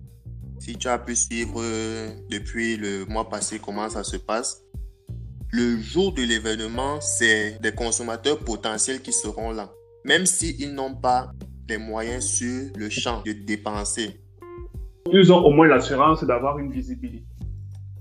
Si 0.59 0.75
tu 0.75 0.89
as 0.89 0.99
pu 0.99 1.15
suivre 1.15 1.61
euh, 1.61 2.09
depuis 2.29 2.75
le 2.75 3.05
mois 3.05 3.29
passé 3.29 3.59
comment 3.59 3.89
ça 3.89 4.03
se 4.03 4.17
passe, 4.17 4.61
le 5.51 5.77
jour 5.77 6.13
de 6.13 6.21
l'événement, 6.21 6.99
c'est 6.99 7.59
des 7.61 7.71
consommateurs 7.71 8.39
potentiels 8.39 9.01
qui 9.01 9.13
seront 9.13 9.51
là, 9.51 9.71
même 10.03 10.25
s'ils 10.25 10.73
n'ont 10.73 10.95
pas 10.95 11.31
les 11.69 11.77
moyens 11.77 12.25
sur 12.25 12.71
le 12.75 12.89
champ 12.89 13.21
de 13.25 13.31
dépenser. 13.31 14.19
Ils 15.11 15.31
ont 15.31 15.43
au 15.43 15.51
moins 15.51 15.67
l'assurance 15.67 16.23
d'avoir 16.25 16.59
une 16.59 16.71
visibilité, 16.71 17.25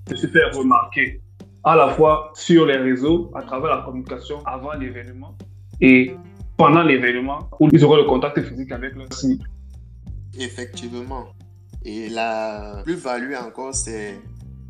de 0.06 0.16
se 0.16 0.26
faire 0.26 0.52
remarquer 0.52 1.22
à 1.68 1.76
la 1.76 1.90
fois 1.90 2.32
sur 2.34 2.64
les 2.64 2.78
réseaux, 2.78 3.30
à 3.34 3.42
travers 3.42 3.76
la 3.76 3.82
communication 3.82 4.40
avant 4.46 4.72
l'événement 4.72 5.36
et 5.82 6.16
pendant 6.56 6.82
l'événement, 6.82 7.50
où 7.60 7.68
ils 7.70 7.84
auront 7.84 7.96
le 7.96 8.04
contact 8.04 8.40
physique 8.40 8.72
avec 8.72 8.94
leur 8.96 9.12
cible. 9.12 9.44
Effectivement. 10.38 11.26
Et 11.84 12.08
la 12.08 12.80
plus-value 12.84 13.34
encore, 13.34 13.74
c'est 13.74 14.18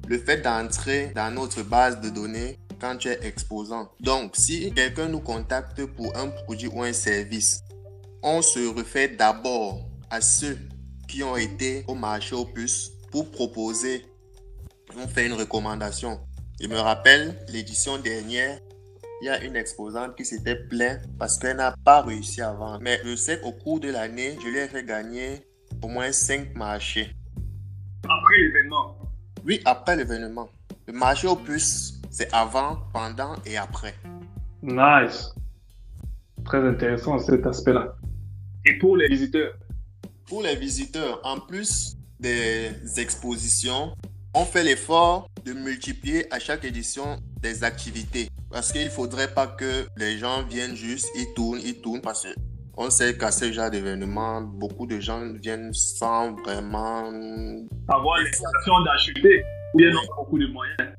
le 0.09 0.19
fait 0.19 0.39
d'entrer 0.39 1.13
dans 1.15 1.33
notre 1.33 1.63
base 1.63 2.01
de 2.01 2.11
données 2.11 2.59
quand 2.81 2.97
tu 2.97 3.09
es 3.09 3.19
exposant. 3.23 3.89
Donc, 4.01 4.33
si 4.35 4.73
quelqu'un 4.73 5.09
nous 5.09 5.21
contacte 5.21 5.87
pour 5.87 6.17
un 6.17 6.29
produit 6.29 6.69
ou 6.75 6.83
un 6.83 6.93
service, 6.93 7.63
on 8.25 8.43
se 8.43 8.75
refait 8.77 9.09
d'abord 9.09 9.89
à 10.11 10.21
ceux 10.21 10.59
qui 11.07 11.23
ont 11.23 11.37
été 11.37 11.85
au 11.87 11.95
marché 11.95 12.35
aux 12.35 12.45
puces 12.45 12.91
pour 13.13 13.31
proposer. 13.31 14.05
On 15.01 15.07
fait 15.07 15.27
une 15.27 15.35
recommandation. 15.35 16.19
Je 16.61 16.67
me 16.67 16.77
rappelle 16.77 17.37
l'édition 17.51 17.99
dernière, 17.99 18.59
il 19.23 19.27
y 19.27 19.29
a 19.29 19.41
une 19.45 19.55
exposante 19.55 20.17
qui 20.17 20.25
s'était 20.25 20.57
plainte 20.57 21.03
parce 21.17 21.39
qu'elle 21.39 21.59
n'a 21.59 21.73
pas 21.85 22.03
réussi 22.03 22.43
à 22.43 22.53
vendre. 22.53 22.81
Mais 22.83 23.01
je 23.05 23.15
sais 23.15 23.41
qu'au 23.41 23.53
cours 23.53 23.79
de 23.79 23.93
l'année, 23.93 24.37
je 24.43 24.49
lui 24.49 24.59
ai 24.59 24.67
fait 24.67 24.85
gagner 24.85 25.47
au 25.81 25.87
moins 25.87 26.11
5 26.11 26.57
marchés. 26.57 27.15
Après 28.03 28.39
l'événement. 28.39 28.99
Oui, 29.45 29.61
après 29.65 29.95
l'événement. 29.95 30.49
Le 30.89 30.95
marché 30.95 31.29
aux 31.29 31.37
puces, 31.37 32.01
c'est 32.11 32.33
avant, 32.35 32.79
pendant 32.93 33.37
et 33.47 33.57
après. 33.57 33.95
Nice. 34.61 35.33
Très 36.45 36.67
intéressant 36.67 37.21
cet 37.21 37.47
aspect-là. 37.47 37.95
Et 38.67 38.79
pour 38.79 38.97
les 38.97 39.07
visiteurs? 39.07 39.55
Pour 40.27 40.43
les 40.43 40.57
visiteurs, 40.57 41.21
en 41.23 41.39
plus 41.39 41.97
des 42.19 42.73
expositions, 42.97 43.95
on 44.39 44.45
fait 44.45 44.63
l'effort 44.63 45.29
de 45.45 45.53
multiplier 45.53 46.33
à 46.33 46.39
chaque 46.39 46.65
édition 46.65 47.19
des 47.43 47.65
activités. 47.65 48.29
Parce 48.53 48.71
qu'il 48.71 48.85
ne 48.85 48.89
faudrait 48.89 49.35
pas 49.35 49.49
que 49.49 49.89
les 49.97 50.17
gens 50.17 50.45
viennent 50.45 50.77
juste, 50.77 51.09
ils 51.17 51.35
tournent, 51.35 51.59
ils 51.59 51.81
tournent, 51.81 52.01
parce 52.01 52.23
que 52.23 52.29
on 52.77 52.89
sait 52.89 53.19
qu'à 53.19 53.33
ce 53.33 53.51
genre 53.51 53.69
d'événement, 53.69 54.41
beaucoup 54.41 54.87
de 54.87 55.01
gens 55.01 55.21
viennent 55.33 55.75
sans 55.75 56.37
vraiment 56.37 57.11
avoir 57.89 58.19
l'intention 58.19 58.81
d'acheter 58.85 59.43
ou 59.75 59.79
bien 59.79 59.91
beaucoup 60.17 60.39
de 60.39 60.47
moyens. 60.47 60.95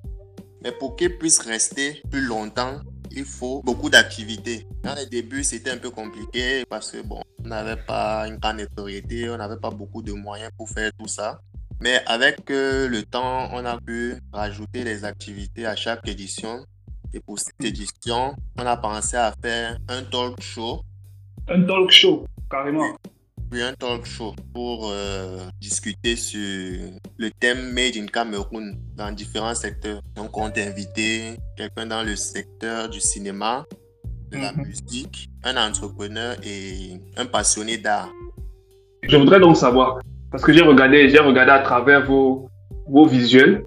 Mais 0.62 0.74
pour 0.74 0.98
qu'ils 0.98 1.18
puissent 1.18 1.40
rester 1.40 2.02
plus 2.12 2.26
longtemps, 2.26 2.82
il 3.12 3.24
faut 3.24 3.62
beaucoup 3.64 3.90
d'activités. 3.90 4.68
Dans 4.84 4.96
les 4.96 5.06
débuts, 5.06 5.46
c'était 5.46 5.72
un 5.72 5.78
peu 5.78 5.92
compliqué 5.92 6.66
parce 6.70 6.92
que 6.92 7.02
bon, 7.02 7.22
on 7.46 7.48
n'avait 7.48 7.82
pas 7.82 8.28
une 8.28 8.36
grande 8.36 8.58
notoriété, 8.58 9.30
on 9.30 9.38
n'avait 9.38 9.62
pas 9.62 9.72
beaucoup 9.72 10.02
de 10.02 10.12
moyens 10.12 10.52
pour 10.58 10.68
faire 10.68 10.92
tout 11.00 11.08
ça. 11.08 11.40
Mais 11.82 12.02
avec 12.08 12.50
euh, 12.52 12.88
le 12.90 13.04
temps, 13.04 13.50
on 13.54 13.64
a 13.66 13.80
pu 13.80 14.16
rajouter 14.34 14.84
des 14.84 15.06
activités 15.06 15.66
à 15.66 15.76
chaque 15.76 16.08
édition. 16.08 16.66
Et 17.14 17.20
pour 17.20 17.40
cette 17.40 17.64
édition, 17.64 18.36
on 18.58 18.66
a 18.66 18.78
pensé 18.78 19.16
à 19.18 19.34
faire 19.42 19.78
un 19.88 20.04
talk 20.04 20.42
show. 20.42 20.82
Un 21.48 21.64
talk 21.64 21.90
show, 21.90 22.26
carrément. 22.52 22.96
Oui, 23.52 23.62
un 23.64 23.74
talk 23.74 24.06
show 24.06 24.36
pour 24.54 24.90
euh, 24.92 25.40
discuter 25.60 26.16
sur 26.16 26.40
le 27.18 27.32
thème 27.32 27.72
Made 27.72 27.96
in 27.98 28.06
Cameroun 28.06 28.78
dans 28.96 29.12
différents 29.12 29.56
secteurs. 29.56 30.02
Donc, 30.16 30.38
on 30.38 30.52
t'a 30.52 30.62
invité 30.66 31.38
quelqu'un 31.58 31.88
dans 31.88 32.04
le 32.04 32.16
secteur 32.16 32.90
du 32.90 33.00
cinéma, 33.00 33.66
de 34.30 34.38
la 34.38 34.52
Mhm. 34.52 34.68
musique, 34.68 35.30
un 35.44 35.58
entrepreneur 35.58 36.36
et 36.44 37.00
un 37.18 37.26
passionné 37.26 37.78
d'art. 37.80 38.10
Je 39.02 39.18
voudrais 39.18 39.40
donc 39.40 39.58
savoir, 39.58 39.98
parce 40.32 40.44
que 40.44 40.54
j'ai 40.54 40.62
regardé, 40.62 41.10
j'ai 41.10 41.20
regardé 41.20 41.52
à 41.52 41.60
travers 41.60 42.06
vos, 42.06 42.50
vos 42.88 43.06
visuels, 43.06 43.64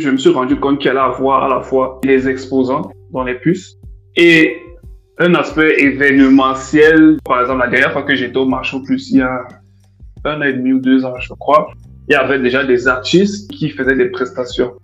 je 0.00 0.10
me 0.10 0.16
suis 0.16 0.30
rendu 0.30 0.56
compte 0.56 0.78
qu'il 0.78 0.90
allait 0.90 1.00
avoir 1.00 1.44
à 1.44 1.48
la 1.48 1.60
fois 1.60 2.00
les 2.04 2.28
exposants 2.28 2.90
dans 3.12 3.24
les 3.24 3.34
puces 3.34 3.76
et 4.16 4.56
un 5.18 5.34
aspect 5.34 5.82
événementiel. 5.82 7.18
Par 7.24 7.40
exemple, 7.40 7.60
la 7.60 7.68
dernière 7.68 7.92
fois 7.92 8.04
que 8.04 8.14
j'étais 8.14 8.36
au 8.36 8.46
marché 8.46 8.76
au 8.76 8.82
plus, 8.82 9.10
il 9.10 9.18
y 9.18 9.22
a 9.22 9.48
un 10.24 10.40
an 10.40 10.42
et 10.42 10.52
demi 10.52 10.72
ou 10.72 10.80
deux 10.80 11.04
ans, 11.04 11.14
je 11.18 11.32
crois, 11.34 11.68
il 12.08 12.12
y 12.12 12.14
avait 12.14 12.38
déjà 12.38 12.64
des 12.64 12.86
artistes 12.86 13.50
qui 13.50 13.70
faisaient 13.70 13.96
des 13.96 14.10
prestations. 14.10 14.74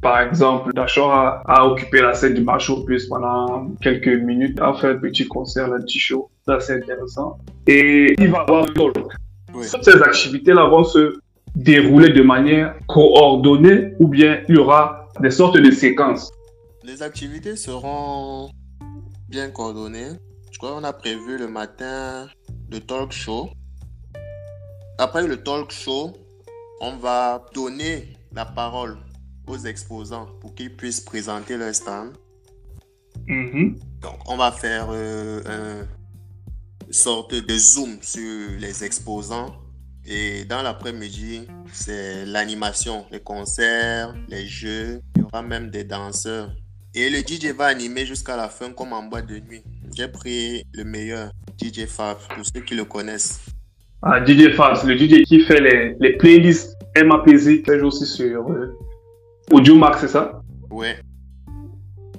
Par 0.00 0.20
exemple, 0.20 0.72
Dachor 0.74 1.12
a, 1.12 1.42
a 1.46 1.66
occupé 1.66 2.00
la 2.00 2.12
scène 2.14 2.34
du 2.34 2.42
marché 2.42 2.72
au 2.72 2.84
plus 2.84 3.06
pendant 3.08 3.68
quelques 3.80 4.08
minutes, 4.08 4.60
a 4.60 4.72
fait 4.74 4.90
un 4.90 4.96
petit 4.96 5.26
concert, 5.26 5.72
un 5.72 5.80
petit 5.80 5.98
show. 5.98 6.30
C'est 6.60 6.76
intéressant. 6.76 7.38
Et 7.68 8.14
il 8.18 8.30
va 8.30 8.40
avoir 8.40 8.66
d'autres 8.66 9.08
Oui. 9.54 9.66
ces 9.82 10.02
activités-là 10.02 10.66
vont 10.68 10.84
se 10.84 11.18
dérouler 11.54 12.10
de 12.10 12.22
manière 12.22 12.74
coordonnée 12.88 13.94
ou 13.98 14.08
bien 14.08 14.42
il 14.48 14.54
y 14.54 14.58
aura 14.58 15.08
des 15.20 15.30
sortes 15.30 15.56
de 15.58 15.70
séquences. 15.70 16.30
Les 16.84 17.02
activités 17.02 17.56
seront 17.56 18.50
bien 19.28 19.50
coordonnées. 19.50 20.12
Je 20.50 20.58
crois 20.58 20.72
qu'on 20.72 20.84
a 20.84 20.92
prévu 20.92 21.38
le 21.38 21.48
matin 21.48 22.28
le 22.70 22.80
talk 22.80 23.12
show. 23.12 23.50
Après 24.98 25.26
le 25.26 25.36
talk 25.36 25.70
show, 25.70 26.12
on 26.80 26.96
va 26.96 27.44
donner 27.54 28.16
la 28.34 28.44
parole 28.44 28.96
aux 29.46 29.58
exposants 29.58 30.26
pour 30.40 30.54
qu'ils 30.54 30.74
puissent 30.74 31.00
présenter 31.00 31.56
leur 31.56 31.74
stand. 31.74 32.12
Mhm. 33.26 33.78
Donc, 34.00 34.14
on 34.26 34.36
va 34.36 34.50
faire 34.50 34.86
euh, 34.90 35.40
un- 35.46 35.86
sorte 36.92 37.34
de 37.34 37.54
zoom 37.56 37.98
sur 38.00 38.50
les 38.58 38.84
exposants. 38.84 39.56
Et 40.04 40.44
dans 40.44 40.62
l'après-midi, 40.62 41.46
c'est 41.72 42.26
l'animation, 42.26 43.06
les 43.10 43.20
concerts, 43.20 44.14
les 44.28 44.46
jeux. 44.46 45.00
Il 45.16 45.22
y 45.22 45.24
aura 45.24 45.42
même 45.42 45.70
des 45.70 45.84
danseurs. 45.84 46.50
Et 46.94 47.08
le 47.08 47.18
DJ 47.18 47.54
va 47.56 47.66
animer 47.66 48.04
jusqu'à 48.04 48.36
la 48.36 48.48
fin 48.48 48.70
comme 48.70 48.92
en 48.92 49.02
boîte 49.04 49.26
de 49.26 49.38
nuit. 49.38 49.62
J'ai 49.96 50.08
pris 50.08 50.64
le 50.74 50.84
meilleur, 50.84 51.30
DJ 51.60 51.86
Fab, 51.86 52.18
pour 52.34 52.44
ceux 52.44 52.60
qui 52.60 52.74
le 52.74 52.84
connaissent. 52.84 53.40
Ah, 54.02 54.22
DJ 54.24 54.54
Fast, 54.54 54.84
le 54.84 54.96
DJ 54.98 55.22
qui 55.24 55.40
fait 55.40 55.60
les, 55.60 55.96
les 56.00 56.16
playlists 56.16 56.76
MAPZ, 56.96 57.62
joue 57.78 57.86
aussi 57.86 58.04
sur 58.04 58.50
euh, 58.50 58.76
Audio 59.52 59.76
Max, 59.76 60.00
c'est 60.00 60.08
ça? 60.08 60.42
Ouais. 60.70 60.98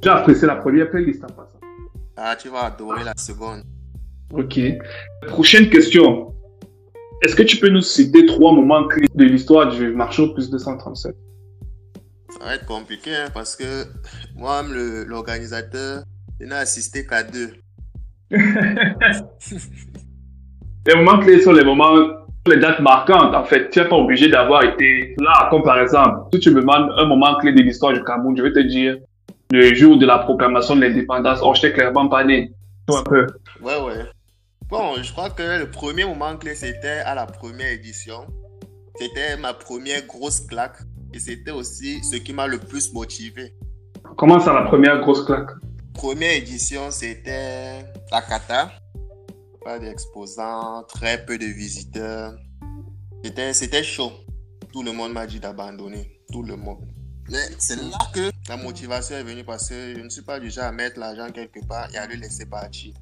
J'ai 0.01 0.09
apprécié 0.09 0.47
la 0.47 0.55
première 0.55 0.89
playlist 0.89 1.23
en 1.23 1.27
passant. 1.27 1.59
Ah, 2.15 2.35
tu 2.35 2.49
vas 2.49 2.65
adorer 2.65 3.03
la 3.03 3.13
seconde. 3.17 3.63
Ok. 4.33 4.59
Prochaine 5.27 5.69
question. 5.69 6.33
Est-ce 7.21 7.35
que 7.35 7.43
tu 7.43 7.57
peux 7.57 7.69
nous 7.69 7.81
citer 7.81 8.25
trois 8.25 8.51
moments 8.51 8.87
clés 8.87 9.07
de 9.13 9.23
l'histoire 9.23 9.69
du 9.69 9.93
marché 9.93 10.27
plus 10.33 10.49
237 10.49 11.15
Ça 12.29 12.45
va 12.45 12.55
être 12.55 12.65
compliqué 12.65 13.15
hein, 13.15 13.29
parce 13.33 13.55
que 13.55 13.85
moi-même, 14.35 15.05
l'organisateur, 15.07 16.03
il 16.41 16.47
n'a 16.47 16.57
assisté 16.57 17.05
qu'à 17.05 17.23
deux. 17.23 17.53
Les 20.85 20.95
moments 20.95 21.19
clés 21.19 21.41
sont 21.41 21.53
les 21.53 21.63
moments, 21.63 21.95
les 22.45 22.57
dates 22.57 22.81
marquantes. 22.81 23.33
En 23.33 23.45
fait, 23.45 23.69
tu 23.69 23.79
n'es 23.79 23.87
pas 23.87 23.95
obligé 23.95 24.27
d'avoir 24.27 24.63
été 24.65 25.15
là. 25.19 25.47
Comme 25.49 25.63
par 25.63 25.79
exemple, 25.79 26.29
si 26.33 26.41
tu 26.41 26.51
me 26.51 26.59
demandes 26.59 26.91
un 26.97 27.05
moment 27.05 27.37
clé 27.39 27.53
de 27.53 27.61
l'histoire 27.61 27.93
du 27.93 28.03
Cameroun, 28.03 28.35
je 28.35 28.43
vais 28.43 28.51
te 28.51 28.59
dire 28.59 28.97
le 29.53 29.73
jour 29.73 29.97
de 29.97 30.05
la 30.05 30.17
proclamation 30.19 30.75
de 30.75 30.81
l'indépendance. 30.81 31.39
Oh, 31.41 31.53
je 31.55 31.61
t'ai 31.61 31.71
clairement 31.71 32.09
pas 32.09 32.25
né. 32.25 32.51
Vois 32.89 32.99
un 32.99 33.03
peu. 33.03 33.27
Ouais, 33.61 33.79
ouais. 33.79 33.93
Bon, 34.67 35.01
je 35.01 35.11
crois 35.11 35.29
que 35.29 35.43
le 35.59 35.69
premier 35.69 36.05
moment 36.05 36.35
clé, 36.37 36.55
c'était 36.55 36.99
à 37.05 37.15
la 37.15 37.25
première 37.25 37.71
édition. 37.71 38.25
C'était 38.99 39.37
ma 39.37 39.53
première 39.53 40.05
grosse 40.05 40.41
claque. 40.41 40.77
Et 41.13 41.19
c'était 41.19 41.51
aussi 41.51 42.03
ce 42.03 42.15
qui 42.15 42.33
m'a 42.33 42.47
le 42.47 42.57
plus 42.57 42.91
motivé. 42.93 43.55
Comment 44.17 44.39
ça, 44.39 44.53
la 44.53 44.63
première 44.63 44.99
grosse 45.01 45.25
claque? 45.25 45.51
Première 45.93 46.33
édition, 46.33 46.89
c'était 46.91 47.85
la 48.11 48.21
Kata. 48.21 48.71
Pas 49.63 49.79
d'exposants, 49.79 50.83
très 50.87 51.23
peu 51.23 51.37
de 51.37 51.45
visiteurs. 51.45 52.33
C'était, 53.23 53.53
c'était 53.53 53.83
chaud. 53.83 54.11
Tout 54.71 54.81
le 54.81 54.91
monde 54.91 55.13
m'a 55.13 55.27
dit 55.27 55.39
d'abandonner. 55.39 56.19
Tout 56.31 56.43
le 56.43 56.55
monde. 56.55 56.83
Mais 57.29 57.45
c'est 57.59 57.75
là 57.77 57.97
que 58.13 58.31
la 58.49 58.57
motivation 58.57 59.15
est 59.15 59.23
venue 59.23 59.43
parce 59.43 59.69
que 59.69 59.93
je 59.95 60.01
ne 60.01 60.09
suis 60.09 60.23
pas 60.23 60.39
du 60.39 60.49
genre 60.49 60.65
à 60.65 60.71
mettre 60.71 60.99
l'argent 60.99 61.31
quelque 61.31 61.65
part 61.67 61.87
et 61.93 61.97
à 61.97 62.07
le 62.07 62.15
laisser 62.15 62.45
partir. 62.45 62.93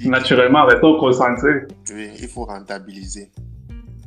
Naturellement, 0.00 0.66
avec 0.66 0.80
ton 0.80 0.98
concentré. 0.98 1.66
Oui, 1.92 2.10
il 2.20 2.28
faut 2.28 2.44
rentabiliser. 2.44 3.30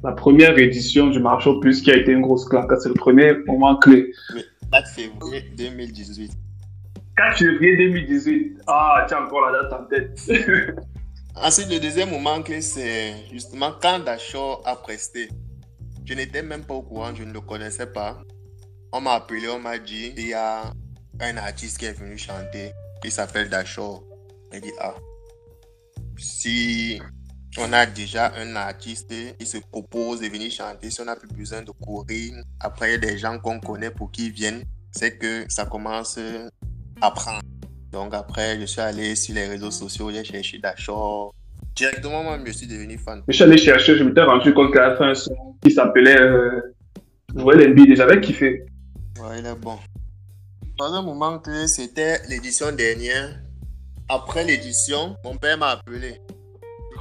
la 0.04 0.12
première 0.12 0.58
édition 0.58 1.08
du 1.08 1.20
marché 1.20 1.50
aux 1.50 1.60
puces 1.60 1.82
qui 1.82 1.92
a 1.92 1.96
été 1.96 2.12
une 2.12 2.22
grosse 2.22 2.46
claque. 2.46 2.70
C'est 2.80 2.90
le 2.90 2.96
premier 2.96 3.34
moment 3.46 3.76
clé. 3.78 4.12
Le 4.34 4.42
4 4.72 4.88
février 4.90 5.42
2018. 5.58 6.32
4 7.18 7.38
février 7.38 7.78
2018. 7.78 8.62
Ah, 8.68 9.06
tu 9.08 9.14
as 9.14 9.24
encore 9.24 9.50
la 9.50 9.64
date 9.64 9.74
en 9.74 9.86
tête. 9.86 10.20
Ensuite, 11.36 11.72
le 11.72 11.80
deuxième 11.80 12.10
moment 12.10 12.42
clé, 12.42 12.62
c'est 12.62 13.14
justement 13.32 13.72
quand 13.82 14.00
Dachor 14.00 14.62
a 14.66 14.76
presté. 14.76 15.30
Je 16.06 16.14
n'étais 16.14 16.42
même 16.42 16.64
pas 16.64 16.74
au 16.74 16.82
courant, 16.82 17.14
je 17.14 17.24
ne 17.24 17.32
le 17.32 17.42
connaissais 17.42 17.88
pas. 17.88 18.18
On 18.92 19.02
m'a 19.02 19.14
appelé, 19.14 19.48
on 19.50 19.60
m'a 19.60 19.78
dit, 19.78 20.14
il 20.18 20.28
y 20.30 20.34
a 20.34 20.64
un 21.20 21.38
artiste 21.38 21.78
qui 21.78 21.86
est 21.86 21.94
venu 21.94 22.18
chanter, 22.18 22.72
qui 23.02 23.12
s'appelle 23.12 23.50
Dachor. 23.50 24.04
J'ai 24.52 24.62
dit, 24.62 24.72
ah, 24.80 24.96
si 26.18 27.00
on 27.58 27.74
a 27.74 27.86
déjà 27.86 28.34
un 28.38 28.56
artiste 28.56 29.14
qui 29.38 29.46
se 29.46 29.58
propose 29.58 30.22
de 30.22 30.28
venir 30.28 30.52
chanter, 30.52 30.90
si 30.90 31.02
on 31.02 31.06
n'a 31.06 31.16
plus 31.16 31.30
besoin 31.30 31.62
de 31.62 31.72
courir 31.72 32.34
après 32.60 32.98
des 32.98 33.18
gens 33.18 33.40
qu'on 33.40 33.60
connaît 33.60 33.92
pour 33.92 34.12
qu'ils 34.12 34.32
viennent, 34.32 34.64
c'est 34.92 35.18
que 35.18 35.46
ça 35.50 35.66
commence 35.66 36.20
à 37.02 37.12
prendre. 37.12 37.42
Donc 37.92 38.14
après, 38.14 38.60
je 38.60 38.66
suis 38.66 38.82
allé 38.82 39.16
sur 39.16 39.34
les 39.36 39.48
réseaux 39.48 39.72
sociaux, 39.72 40.12
j'ai 40.12 40.24
cherché 40.24 40.60
Dachor. 40.60 41.34
Directement, 41.76 42.24
moi, 42.24 42.40
je 42.46 42.52
suis 42.52 42.68
devenu 42.68 42.98
fan. 42.98 43.24
Je 43.28 43.34
suis 43.34 43.44
allé 43.44 43.58
chercher, 43.58 43.98
je 43.98 44.04
m'étais 44.04 44.24
rendu 44.24 44.54
compte 44.54 44.72
qu'il 44.72 44.82
a 44.82 44.96
fait 44.96 45.04
un 45.04 45.16
son 45.16 45.56
qui 45.64 45.72
s'appelait 45.72 46.20
euh, 46.20 46.62
Joël 47.36 47.70
Embiid 47.70 47.92
et 47.92 47.96
j'avais 47.96 48.20
kiffé. 48.20 48.66
Ouais, 49.20 49.40
il 49.40 49.46
est 49.46 49.56
bon. 49.56 49.78
Dans 50.78 50.94
un 50.94 51.02
moment 51.02 51.40
que 51.40 51.66
c'était 51.68 52.20
l'édition 52.30 52.72
dernière, 52.72 53.40
après 54.10 54.44
l'édition, 54.44 55.16
mon 55.24 55.36
père 55.36 55.58
m'a 55.58 55.72
appelé. 55.72 56.22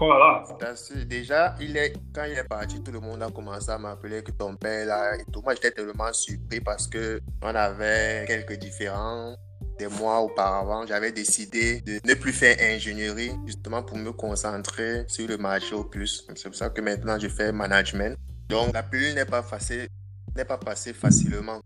Oh 0.01 0.09
là 0.09 0.19
là. 0.19 0.57
Parce 0.59 0.89
que 0.89 0.99
déjà, 1.05 1.55
il 1.61 1.77
est, 1.77 1.95
quand 2.15 2.25
il 2.25 2.37
est 2.37 2.45
parti, 2.49 2.83
tout 2.83 2.93
le 2.93 3.01
monde 3.01 3.23
a 3.23 3.31
commencé 3.31 3.71
à 3.71 3.79
m'appeler 3.79 4.23
que 4.23 4.33
ton 4.33 4.55
père 4.57 4.87
là 4.87 5.17
et 5.17 5.25
tout. 5.33 5.41
Moi, 5.43 5.55
j'étais 5.55 5.71
tellement 5.71 6.13
surpris 6.13 6.61
parce 6.61 6.87
que 6.87 7.21
on 7.43 7.55
avait 7.55 8.25
quelques 8.27 8.59
différents. 8.59 9.35
Des 9.79 9.89
mois 9.89 10.21
auparavant, 10.21 10.87
j'avais 10.87 11.13
décidé 11.13 11.83
de 11.83 12.01
ne 12.03 12.15
plus 12.15 12.33
faire 12.33 12.57
ingénierie 12.61 13.33
justement 13.45 13.83
pour 13.83 13.99
me 13.99 14.11
concentrer 14.11 15.05
sur 15.07 15.29
le 15.29 15.37
marché 15.37 15.75
au 15.75 15.85
plus. 15.85 16.27
C'est 16.35 16.49
pour 16.49 16.57
ça 16.57 16.71
que 16.71 16.81
maintenant 16.81 17.19
je 17.19 17.29
fais 17.29 17.53
management. 17.53 18.17
Donc 18.49 18.73
la 18.73 18.83
pilule 18.83 19.15
n'est 19.15 19.27
pas 19.27 19.43
facile, 19.43 19.89
n'est 20.35 20.47
pas 20.47 20.57
passée 20.57 20.95
facilement. 20.95 21.61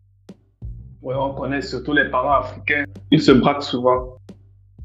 Ouais, 1.02 1.14
on 1.14 1.35
connaît 1.35 1.62
surtout 1.62 1.92
les 1.92 2.11
parents 2.11 2.40
africains. 2.40 2.85
Ils 3.11 3.23
se 3.23 3.32
braquent 3.32 3.62
souvent. 3.62 4.16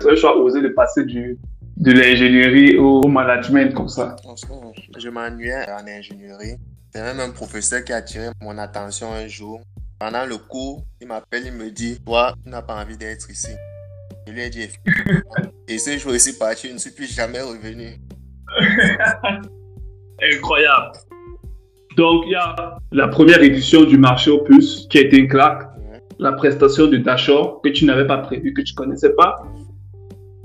C'est 0.02 0.12
un 0.12 0.16
choix 0.16 0.38
osé 0.38 0.62
de 0.62 0.70
passer 0.70 1.06
du, 1.06 1.38
de 1.78 1.92
l'ingénierie 1.92 2.78
au 2.78 3.08
management 3.08 3.74
comme 3.74 3.90
ça. 3.90 4.16
Franchement, 4.24 4.74
je 4.98 5.10
m'ennuyais 5.10 5.66
en 5.70 5.88
ingénierie. 5.88 6.56
C'est 6.94 7.02
même 7.02 7.20
un 7.20 7.32
professeur 7.32 7.84
qui 7.84 7.92
a 7.92 7.98
attiré 7.98 8.28
mon 8.42 8.58
attention 8.58 9.12
un 9.12 9.28
jour. 9.28 9.62
Pendant 10.00 10.25
le 10.25 10.38
cours, 10.38 10.84
il 11.02 11.08
m'appelle, 11.08 11.44
il 11.46 11.54
me 11.54 11.70
dit 11.70 12.00
Toi, 12.06 12.34
tu 12.44 12.50
n'as 12.50 12.62
pas 12.62 12.82
envie 12.82 12.98
d'être 12.98 13.30
ici. 13.30 13.52
Je 14.28 14.34
lui 14.34 14.42
ai 14.42 14.50
dit 14.50 14.68
Et 15.68 15.78
ce 15.78 15.98
jour, 15.98 16.16
ici 16.16 16.38
parti, 16.38 16.70
je 16.70 16.74
ne 16.74 16.78
suis 16.78 16.92
plus 16.92 17.14
jamais 17.14 17.42
revenu. 17.42 17.98
Incroyable. 20.22 20.92
Donc, 21.98 22.24
il 22.28 22.32
y 22.32 22.36
a 22.36 22.78
la 22.92 23.08
première 23.08 23.42
édition 23.42 23.84
du 23.84 23.98
marché 23.98 24.32
Opus 24.32 24.88
qui 24.90 24.98
a 24.98 25.02
été 25.02 25.18
une 25.18 25.28
claque. 25.28 25.64
La 26.20 26.32
prestation 26.32 26.88
de 26.88 26.98
Dachor 26.98 27.62
que 27.62 27.70
tu 27.70 27.84
n'avais 27.86 28.08
pas 28.08 28.20
prévu, 28.20 28.54
que 28.54 28.62
tu 28.62 28.74
ne 28.74 28.78
connaissais 28.78 29.14
pas. 29.16 29.36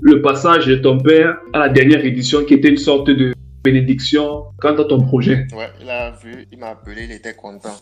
Le 0.03 0.19
passage 0.23 0.65
de 0.65 0.75
ton 0.75 0.97
père 0.97 1.37
à 1.53 1.59
la 1.59 1.69
dernière 1.69 2.03
édition 2.03 2.43
qui 2.43 2.55
était 2.55 2.69
une 2.69 2.77
sorte 2.77 3.07
de 3.07 3.33
bénédiction 3.63 4.45
quant 4.59 4.75
à 4.75 4.83
ton 4.83 4.99
projet. 4.99 5.45
Ouais, 5.55 5.69
il 5.79 5.87
a 5.87 6.09
vu, 6.11 6.47
il 6.51 6.57
m'a 6.57 6.69
appelé, 6.69 7.03
il 7.03 7.11
était 7.11 7.35
content. 7.35 7.77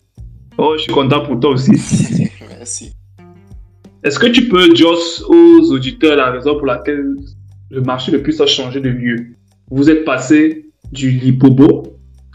Oh, 0.58 0.74
je 0.76 0.84
suis 0.84 0.92
content 0.92 1.24
pour 1.24 1.40
toi 1.40 1.52
aussi. 1.52 1.72
Merci. 2.50 2.94
Est-ce 4.04 4.20
que 4.20 4.28
tu 4.28 4.50
peux 4.50 4.68
dire 4.74 4.90
aux 5.30 5.72
auditeurs 5.72 6.18
la 6.18 6.32
raison 6.32 6.58
pour 6.58 6.66
laquelle 6.66 7.16
le 7.70 7.82
marché 7.82 8.12
le 8.12 8.22
plus 8.22 8.42
a 8.42 8.46
changé 8.46 8.82
de 8.82 8.90
lieu? 8.90 9.36
Vous 9.72 9.90
êtes 9.90 10.04
passé 10.04 10.66
du 10.92 11.12
Lipobo. 11.12 11.84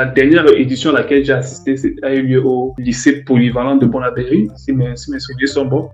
La 0.01 0.07
dernière 0.07 0.49
édition 0.49 0.91
à 0.91 0.95
laquelle 0.95 1.27
j'ai 1.27 1.35
assisté 1.35 1.77
a 2.03 2.15
eu 2.15 2.23
lieu 2.23 2.43
au 2.43 2.75
lycée 2.79 3.23
polyvalent 3.23 3.77
de 3.77 3.85
Bonabéry, 3.85 4.49
si 4.57 4.73
mes, 4.73 4.97
si 4.97 5.11
mes 5.11 5.21
souvenirs 5.21 5.49
sont 5.49 5.67
bons. 5.67 5.91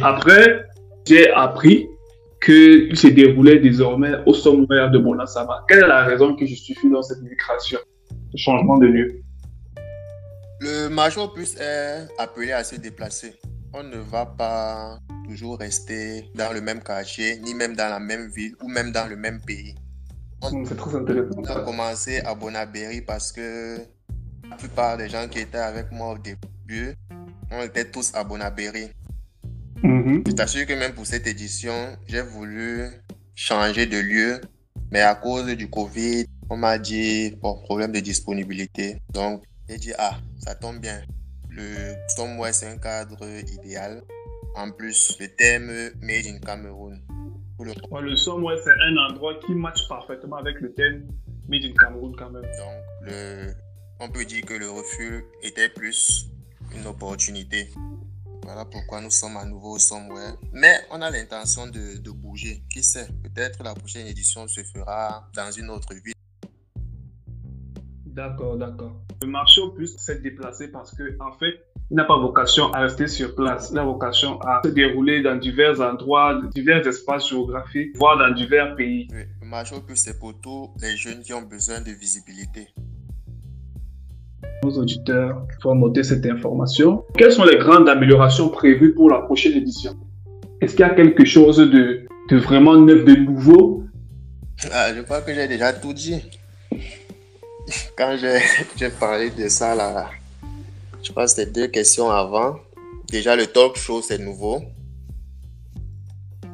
Après, 0.00 0.64
j'ai 1.06 1.30
appris 1.30 1.88
qu'il 2.44 2.96
se 2.96 3.08
déroulait 3.08 3.58
désormais 3.58 4.12
au 4.26 4.34
sommaire 4.34 4.90
de 4.90 4.98
Bonasama. 4.98 5.64
Quelle 5.68 5.84
est 5.84 5.88
la 5.88 6.04
raison 6.04 6.36
qui 6.36 6.46
justifie 6.46 6.90
dans 6.90 7.02
cette 7.02 7.22
migration, 7.22 7.78
ce 8.32 8.36
changement 8.36 8.78
de 8.78 8.86
lieu? 8.86 9.20
Le 10.60 10.88
major 10.88 11.32
plus 11.32 11.56
est 11.58 12.06
appelé 12.18 12.52
à 12.52 12.62
se 12.62 12.76
déplacer. 12.76 13.34
On 13.72 13.82
ne 13.82 13.96
va 13.96 14.26
pas 14.26 14.98
toujours 15.28 15.58
rester 15.58 16.30
dans 16.34 16.52
le 16.52 16.60
même 16.60 16.80
quartier, 16.82 17.38
ni 17.40 17.54
même 17.54 17.74
dans 17.74 17.88
la 17.88 17.98
même 17.98 18.28
ville, 18.28 18.54
ou 18.62 18.68
même 18.68 18.92
dans 18.92 19.08
le 19.08 19.16
même 19.16 19.40
pays. 19.40 19.74
C'est 20.66 20.76
très 20.76 20.94
intéressant. 20.94 21.38
On 21.38 21.44
a 21.44 21.60
commencé 21.60 22.20
à 22.20 22.34
Bonabéry 22.34 23.00
parce 23.00 23.32
que 23.32 23.78
la 24.48 24.56
plupart 24.56 24.98
des 24.98 25.08
gens 25.08 25.26
qui 25.28 25.40
étaient 25.40 25.56
avec 25.56 25.90
moi 25.90 26.12
au 26.12 26.18
début, 26.18 26.94
on 27.50 27.62
était 27.62 27.90
tous 27.90 28.12
à 28.14 28.22
Bonabéry. 28.22 28.90
Mhm. 29.82 30.22
Je 30.26 30.32
t'assure 30.32 30.66
que 30.66 30.72
même 30.74 30.92
pour 30.94 31.06
cette 31.06 31.26
édition, 31.26 31.96
j'ai 32.06 32.22
voulu 32.22 32.86
changer 33.34 33.86
de 33.86 33.98
lieu, 33.98 34.40
mais 34.90 35.00
à 35.00 35.14
cause 35.14 35.46
du 35.56 35.68
Covid, 35.68 36.26
on 36.50 36.56
m'a 36.56 36.78
dit, 36.78 37.34
bon, 37.42 37.54
problème 37.62 37.92
de 37.92 38.00
disponibilité. 38.00 38.98
Donc, 39.12 39.42
j'ai 39.68 39.76
dit, 39.78 39.92
ah, 39.98 40.16
ça 40.38 40.54
tombe 40.54 40.78
bien. 40.78 41.00
Le 41.50 41.94
Somewhere, 42.16 42.52
c'est 42.52 42.66
un 42.68 42.78
cadre 42.78 43.26
idéal. 43.52 44.02
En 44.56 44.70
plus, 44.70 45.16
le 45.20 45.28
thème 45.28 45.66
Made 46.00 46.26
in 46.26 46.38
Cameroon. 46.38 46.98
Pour 47.56 47.64
le- 47.66 47.72
Ouais, 47.90 48.02
le 48.02 48.16
c'est 48.16 48.30
un 48.30 48.96
endroit 49.08 49.34
qui 49.44 49.52
matche 49.54 49.86
parfaitement 49.88 50.36
avec 50.36 50.60
le 50.60 50.72
thème 50.74 51.06
Made 51.48 51.64
in 51.64 51.72
Cameroon 51.78 52.12
quand 52.16 52.30
même. 52.30 52.42
Donc, 52.42 52.82
le, 53.02 53.52
on 54.00 54.08
peut 54.08 54.24
dire 54.24 54.44
que 54.44 54.54
le 54.54 54.70
refus 54.70 55.24
était 55.42 55.68
plus 55.68 56.26
une 56.74 56.86
opportunité. 56.86 57.68
Voilà 58.44 58.66
pourquoi 58.66 59.00
nous 59.00 59.10
sommes 59.10 59.38
à 59.38 59.44
nouveau 59.46 59.76
au 59.76 59.78
Somewhere. 59.78 60.36
Mais 60.52 60.74
on 60.90 61.00
a 61.00 61.10
l'intention 61.10 61.66
de, 61.66 61.96
de 61.96 62.10
bouger. 62.10 62.62
Qui 62.70 62.82
sait, 62.82 63.08
peut-être 63.22 63.62
la 63.62 63.74
prochaine 63.74 64.06
édition 64.06 64.46
se 64.46 64.60
fera 64.62 65.26
dans 65.34 65.50
une 65.50 65.70
autre 65.70 65.94
ville. 65.94 66.12
D'accord, 68.04 68.58
d'accord. 68.58 69.00
Le 69.22 69.28
marché 69.28 69.62
au 69.62 69.70
plus 69.70 69.96
s'est 69.96 70.20
déplacé 70.20 70.68
parce 70.68 70.94
que, 70.94 71.16
en 71.20 71.32
fait, 71.32 71.54
il 71.90 71.96
n'a 71.96 72.04
pas 72.04 72.18
vocation 72.18 72.70
à 72.74 72.80
rester 72.80 73.06
sur 73.08 73.34
place. 73.34 73.70
Il 73.72 73.78
a 73.78 73.84
vocation 73.84 74.38
à 74.42 74.60
se 74.62 74.68
dérouler 74.68 75.22
dans 75.22 75.36
divers 75.36 75.80
endroits, 75.80 76.40
divers 76.54 76.86
espaces 76.86 77.30
géographiques, 77.30 77.96
voire 77.96 78.18
dans 78.18 78.34
divers 78.34 78.76
pays. 78.76 79.08
Oui, 79.10 79.22
le 79.40 79.46
marché 79.46 79.74
au 79.74 79.80
plus, 79.80 79.96
c'est 79.96 80.18
pour 80.18 80.38
tous 80.40 80.70
les 80.80 80.96
jeunes 80.96 81.22
qui 81.22 81.32
ont 81.32 81.42
besoin 81.42 81.80
de 81.80 81.90
visibilité. 81.92 82.68
Nos 84.64 84.78
auditeurs 84.78 85.46
faut 85.62 85.74
noter 85.74 86.02
cette 86.02 86.24
information. 86.24 87.04
Quelles 87.18 87.32
sont 87.32 87.44
les 87.44 87.58
grandes 87.58 87.86
améliorations 87.86 88.48
prévues 88.48 88.94
pour 88.94 89.10
la 89.10 89.18
prochaine 89.18 89.52
édition? 89.52 89.94
Est-ce 90.62 90.74
qu'il 90.74 90.86
y 90.86 90.88
a 90.88 90.94
quelque 90.94 91.26
chose 91.26 91.58
de, 91.58 92.06
de 92.30 92.36
vraiment 92.38 92.74
neuf, 92.74 93.04
de 93.04 93.14
nouveau? 93.14 93.84
Ah, 94.72 94.94
je 94.94 95.02
crois 95.02 95.20
que 95.20 95.34
j'ai 95.34 95.46
déjà 95.48 95.74
tout 95.74 95.92
dit. 95.92 96.22
Quand 97.96 98.16
j'ai 98.18 98.38
j'ai 98.76 98.88
parlé 98.88 99.28
de 99.28 99.48
ça, 99.48 99.74
là, 99.74 100.08
je 101.02 101.12
pense 101.12 101.34
que 101.34 101.42
c'était 101.42 101.50
deux 101.50 101.66
questions 101.66 102.10
avant. 102.10 102.56
Déjà, 103.10 103.36
le 103.36 103.46
talk 103.46 103.76
show, 103.76 104.00
c'est 104.00 104.18
nouveau. 104.18 104.62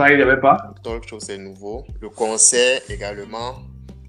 Ça, 0.00 0.10
il 0.10 0.16
n'y 0.16 0.22
avait 0.22 0.40
pas? 0.40 0.74
Le 0.74 0.82
talk 0.82 1.08
show, 1.08 1.20
c'est 1.20 1.38
nouveau. 1.38 1.86
Le 2.00 2.08
concert 2.08 2.80
également. 2.88 3.54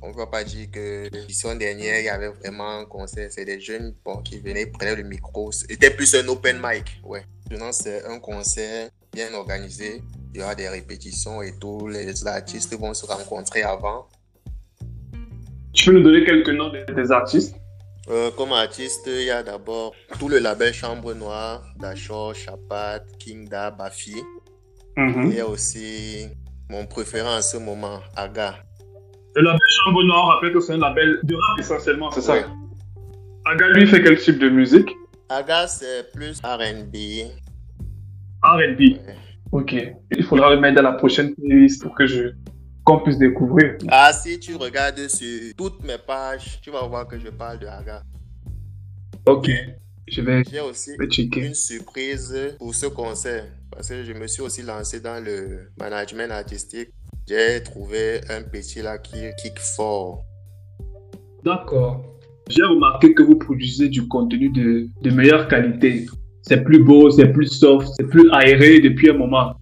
On 0.03 0.09
ne 0.09 0.15
va 0.15 0.25
pas 0.25 0.43
dire 0.43 0.67
que 0.71 1.07
l'édition 1.13 1.55
dernière, 1.55 1.99
il 1.99 2.05
y 2.05 2.09
avait 2.09 2.29
vraiment 2.29 2.79
un 2.79 2.85
concert. 2.85 3.29
C'est 3.31 3.45
des 3.45 3.59
jeunes 3.59 3.93
bon, 4.03 4.17
qui 4.17 4.39
venaient, 4.39 4.65
prenaient 4.65 4.95
le 4.95 5.03
micro. 5.03 5.51
C'était 5.51 5.91
plus 5.91 6.15
un 6.15 6.27
open 6.27 6.59
mic. 6.59 6.99
Ouais. 7.03 7.23
Maintenant, 7.51 7.71
c'est 7.71 8.03
un 8.05 8.19
concert 8.19 8.89
bien 9.13 9.31
organisé. 9.33 10.01
Il 10.33 10.39
y 10.39 10.43
aura 10.43 10.55
des 10.55 10.67
répétitions 10.69 11.43
et 11.43 11.53
tout. 11.59 11.87
Les 11.87 12.25
artistes 12.25 12.73
vont 12.79 12.93
se 12.95 13.05
rencontrer 13.05 13.61
avant. 13.61 14.07
Tu 15.73 15.85
peux 15.85 15.97
nous 15.97 16.03
donner 16.03 16.25
quelques 16.25 16.49
noms 16.49 16.71
des, 16.71 17.11
artistes? 17.11 17.55
Euh, 18.09 18.31
comme 18.31 18.53
artiste, 18.53 19.03
il 19.05 19.25
y 19.25 19.29
a 19.29 19.43
d'abord 19.43 19.93
tout 20.19 20.27
le 20.27 20.39
label 20.39 20.73
Chambre 20.73 21.13
Noire, 21.13 21.63
Dachor, 21.79 22.33
Chapat, 22.33 23.01
Kingda, 23.19 23.69
Bafi. 23.71 24.15
Il 24.97 25.33
y 25.33 25.39
a 25.39 25.47
aussi 25.47 26.27
mon 26.69 26.85
préféré 26.87 27.27
en 27.27 27.41
ce 27.41 27.57
moment, 27.57 27.99
Aga. 28.15 28.55
Le 29.35 29.43
label 29.43 29.59
Chambre 29.85 30.03
Noir, 30.03 30.27
rappelle 30.35 30.53
que 30.53 30.59
c'est 30.59 30.73
un 30.73 30.77
label 30.77 31.19
de 31.23 31.35
rap 31.35 31.59
essentiellement, 31.59 32.11
c'est 32.11 32.21
ça. 32.21 32.35
Aga, 33.45 33.67
lui, 33.69 33.87
fait 33.87 34.03
quel 34.03 34.19
type 34.19 34.39
de 34.39 34.49
musique? 34.49 34.89
Aga, 35.29 35.67
c'est 35.67 36.11
plus 36.11 36.39
RB. 36.43 36.95
R&B. 38.43 38.81
Ok. 39.51 39.75
Il 40.11 40.23
faudra 40.23 40.53
le 40.53 40.59
mettre 40.59 40.75
dans 40.75 40.81
la 40.89 40.93
prochaine 40.93 41.33
playlist 41.35 41.81
pour 41.81 41.95
que 41.95 42.05
je 42.05 42.31
qu'on 42.83 42.99
puisse 42.99 43.17
découvrir. 43.19 43.77
Ah, 43.89 44.11
si 44.11 44.39
tu 44.39 44.55
regardes 44.55 45.07
sur 45.07 45.53
toutes 45.55 45.83
mes 45.83 45.97
pages, 45.99 46.59
tu 46.61 46.71
vas 46.71 46.81
voir 46.87 47.07
que 47.07 47.19
je 47.19 47.27
parle 47.29 47.59
de 47.59 47.67
Aga. 47.67 48.01
Ok. 49.27 49.49
Je 50.07 50.21
vais, 50.21 50.43
J'ai 50.51 50.59
aussi 50.59 50.91
je 50.99 51.03
vais 51.05 51.09
checker. 51.09 51.45
une 51.45 51.53
surprise 51.53 52.55
pour 52.57 52.73
ce 52.75 52.87
concert 52.87 53.45
parce 53.71 53.87
que 53.87 54.03
je 54.03 54.11
me 54.13 54.27
suis 54.27 54.41
aussi 54.41 54.61
lancé 54.63 54.99
dans 54.99 55.23
le 55.23 55.69
management 55.79 56.31
artistique. 56.31 56.89
J'ai 57.31 57.63
trouvé 57.63 58.19
un 58.29 58.41
petit 58.41 58.81
là 58.81 58.97
qui 58.97 59.15
kick 59.41 59.57
fort. 59.57 60.25
D'accord. 61.45 62.03
J'ai 62.49 62.61
remarqué 62.61 63.13
que 63.13 63.23
vous 63.23 63.37
produisez 63.37 63.87
du 63.87 64.05
contenu 64.05 64.49
de, 64.49 64.89
de 65.01 65.09
meilleure 65.11 65.47
qualité. 65.47 66.07
C'est 66.41 66.61
plus 66.61 66.83
beau, 66.83 67.09
c'est 67.09 67.29
plus 67.29 67.47
soft, 67.47 67.87
c'est 67.95 68.03
plus 68.03 68.29
aéré 68.33 68.81
depuis 68.81 69.11
un 69.11 69.13
moment. 69.13 69.53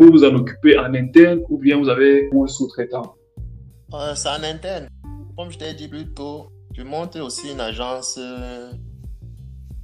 Vous 0.00 0.10
vous 0.10 0.24
en 0.24 0.34
occupez 0.34 0.76
en 0.76 0.92
interne 0.94 1.42
ou 1.48 1.58
bien 1.58 1.78
vous 1.78 1.88
avez 1.88 2.28
un 2.34 2.46
sous-traitant? 2.48 3.14
Euh, 3.94 4.16
c'est 4.16 4.28
en 4.28 4.42
interne. 4.42 4.88
Comme 5.36 5.52
je 5.52 5.58
t'ai 5.58 5.74
dit 5.74 5.86
plus 5.86 6.12
tôt, 6.12 6.48
je 6.76 6.82
monte 6.82 7.14
aussi 7.14 7.52
une 7.52 7.60
agence 7.60 8.18
euh, 8.18 8.72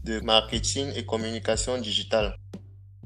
de 0.02 0.18
marketing 0.24 0.88
et 0.96 1.06
communication 1.06 1.78
digitale. 1.80 2.34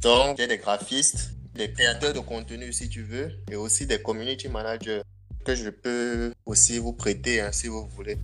Donc, 0.01 0.39
j'ai 0.39 0.47
des 0.47 0.57
graphistes, 0.57 1.35
des 1.55 1.71
créateurs 1.73 2.13
de 2.13 2.21
contenu 2.21 2.73
si 2.73 2.89
tu 2.89 3.03
veux, 3.03 3.31
et 3.51 3.57
aussi 3.57 3.87
des 3.87 4.01
community 4.01 4.49
managers 4.49 5.03
que 5.45 5.55
je 5.55 5.71
peux 5.71 6.33
aussi 6.47 6.79
vous 6.79 6.93
prêter 6.93 7.41
hein, 7.41 7.51
si 7.53 7.69
vous 7.69 7.87
voulez. 7.95 8.17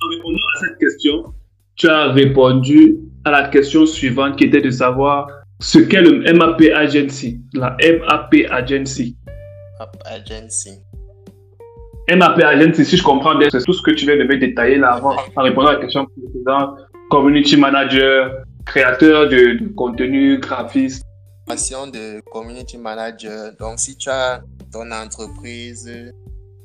En 0.00 0.08
répondant 0.08 0.38
à 0.38 0.60
cette 0.60 0.78
question, 0.78 1.34
tu 1.74 1.88
as 1.88 2.12
répondu 2.12 2.98
à 3.24 3.30
la 3.30 3.48
question 3.48 3.86
suivante 3.86 4.36
qui 4.36 4.44
était 4.44 4.60
de 4.60 4.70
savoir 4.70 5.28
ce 5.60 5.78
qu'est 5.78 6.02
le 6.02 6.32
MAP 6.32 6.62
Agency. 6.74 7.40
La 7.54 7.76
MAP 7.82 8.34
Agency. 8.50 9.16
App 9.80 9.96
Agency. 10.04 10.78
MAP 12.10 12.42
Agency, 12.42 12.84
si 12.84 12.96
je 12.96 13.02
comprends 13.02 13.36
bien, 13.36 13.48
c'est 13.50 13.62
tout 13.64 13.72
ce 13.72 13.82
que 13.82 13.90
tu 13.90 14.06
viens 14.06 14.16
de 14.16 14.24
me 14.24 14.36
détailler 14.38 14.78
là 14.78 14.92
avant 14.92 15.16
en 15.36 15.42
répondant 15.42 15.68
à 15.68 15.74
la 15.74 15.80
question 15.80 16.06
précédente. 16.06 16.78
Community 17.10 17.56
manager, 17.56 18.44
créateur 18.66 19.28
de, 19.28 19.58
de 19.58 19.68
contenu, 19.74 20.38
graphiste. 20.38 21.07
Formation 21.48 21.86
de 21.86 22.20
community 22.30 22.76
manager. 22.76 23.52
Donc, 23.58 23.78
si 23.80 23.96
tu 23.96 24.10
as 24.10 24.42
ton 24.70 24.90
entreprise, 24.90 25.90